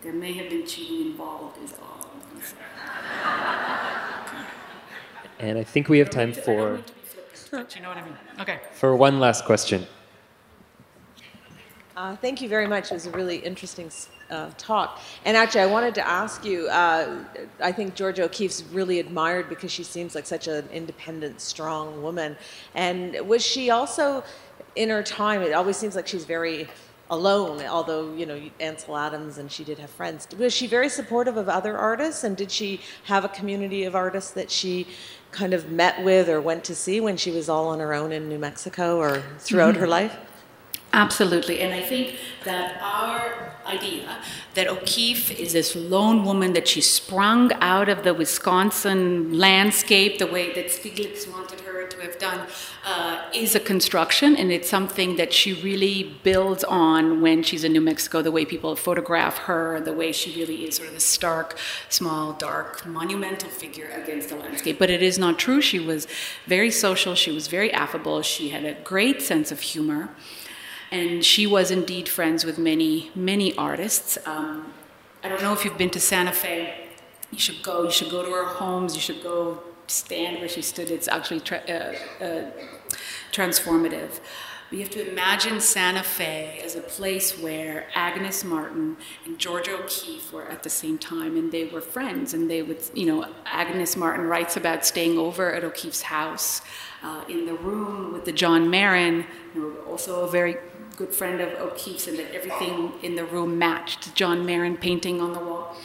[0.04, 1.89] There may have been cheating involved, is all.
[5.40, 6.82] And I think we have time for.
[7.52, 8.18] you know what I mean?
[8.42, 8.60] Okay.
[8.74, 9.88] For one last question.
[11.96, 12.92] Uh, thank you very much.
[12.92, 13.92] It was a really interesting
[14.30, 15.00] uh, talk.
[15.26, 17.24] And actually, I wanted to ask you uh,
[17.62, 22.38] I think Georgia O'Keeffe's really admired because she seems like such an independent, strong woman.
[22.76, 24.24] And was she also,
[24.76, 26.68] in her time, it always seems like she's very
[27.10, 27.62] alone.
[27.66, 30.28] Although you know Ansel Adams and she did have friends.
[30.38, 34.32] Was she very supportive of other artists, and did she have a community of artists
[34.32, 34.88] that she
[35.32, 38.12] kind of met with or went to see when she was all on her own
[38.12, 39.82] in New Mexico or throughout Mm-hmm.
[39.82, 40.16] her life?
[40.92, 41.60] Absolutely.
[41.60, 42.16] And I think
[42.46, 44.18] that our idea
[44.56, 50.26] that O'Keeffe is this lone woman, that she sprung out of the Wisconsin landscape the
[50.26, 52.48] way that Stieglitz wanted to have done,
[52.86, 54.36] uh, is a construction.
[54.36, 58.46] And it's something that she really builds on when she's in New Mexico, the way
[58.46, 61.58] people photograph her, the way she really is sort of the stark,
[61.90, 64.80] small, dark, monumental figure against the landscape.
[64.80, 65.62] But it is not true.
[65.62, 66.08] She was
[66.46, 70.10] very social, she was very affable, she had a great sense of humor.
[70.92, 74.18] And she was indeed friends with many, many artists.
[74.26, 74.74] Um,
[75.24, 76.74] I don't know if you've been to Santa Fe.
[77.32, 77.84] You should go.
[77.84, 78.96] You should go to her homes.
[78.96, 80.92] You should go stand where she stood.
[80.92, 82.52] It's actually tra- uh, uh,
[83.32, 84.20] transformative.
[84.72, 90.32] We have to imagine Santa Fe as a place where Agnes Martin and Georgia O'Keeffe
[90.32, 92.36] were at the same time, and they were friends.
[92.36, 96.62] And they would, you know, Agnes Martin writes about staying over at O'Keeffe's house
[97.02, 99.26] uh, in the room with the John Marin,
[99.56, 100.58] who also a very
[100.98, 105.34] good friend of O'Keeffe's, and that everything in the room matched John Marin painting on
[105.34, 105.76] the wall.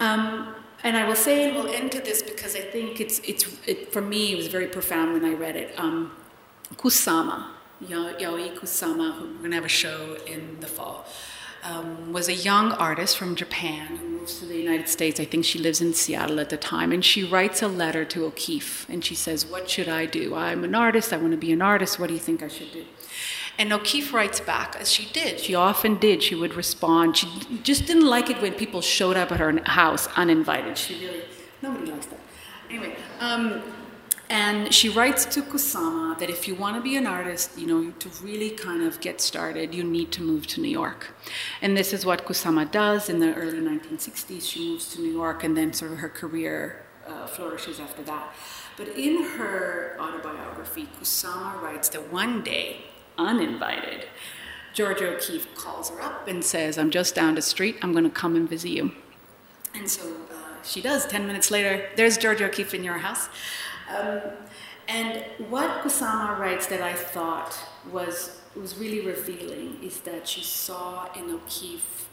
[0.00, 3.46] Um, and I will say, and we'll end to this because I think it's, it's
[3.66, 5.78] it, for me, it was very profound when I read it.
[5.78, 6.12] Um,
[6.76, 7.46] Kusama,
[7.80, 11.06] Ya- Yayoi Kusama, who we're going to have a show in the fall,
[11.62, 15.20] um, was a young artist from Japan who moves to the United States.
[15.20, 16.92] I think she lives in Seattle at the time.
[16.92, 20.34] And she writes a letter to O'Keeffe and she says, What should I do?
[20.34, 21.12] I'm an artist.
[21.12, 21.98] I want to be an artist.
[21.98, 22.84] What do you think I should do?
[23.60, 25.38] And O'Keeffe writes back, as she did.
[25.38, 26.22] She often did.
[26.22, 27.18] She would respond.
[27.18, 27.28] She
[27.62, 30.78] just didn't like it when people showed up at her house uninvited.
[30.78, 31.24] She really,
[31.60, 32.20] nobody likes that.
[32.70, 33.60] Anyway, um,
[34.30, 37.90] and she writes to Kusama that if you want to be an artist, you know,
[37.90, 41.12] to really kind of get started, you need to move to New York.
[41.60, 44.42] And this is what Kusama does in the early 1960s.
[44.50, 48.32] She moves to New York, and then sort of her career uh, flourishes after that.
[48.78, 52.86] But in her autobiography, Kusama writes that one day,
[53.26, 54.06] uninvited,
[54.72, 58.10] George O'Keeffe calls her up and says, I'm just down the street, I'm going to
[58.10, 58.92] come and visit you.
[59.74, 60.02] And so
[60.32, 61.06] uh, she does.
[61.06, 63.28] Ten minutes later, there's George O'Keeffe in your house.
[63.96, 64.20] Um,
[64.88, 67.56] and what Kusama writes that I thought
[67.92, 72.08] was, was really revealing is that she saw in O'Keeffe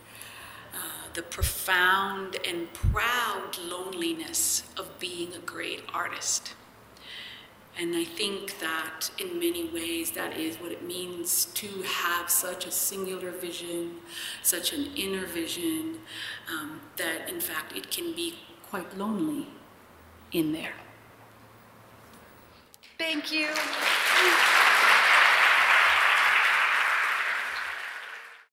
[0.73, 0.77] uh,
[1.13, 6.53] the profound and proud loneliness of being a great artist.
[7.79, 12.65] And I think that in many ways that is what it means to have such
[12.65, 13.97] a singular vision,
[14.41, 15.99] such an inner vision,
[16.51, 18.33] um, that in fact it can be
[18.69, 19.47] quite lonely
[20.31, 20.73] in there.
[22.97, 23.47] Thank you.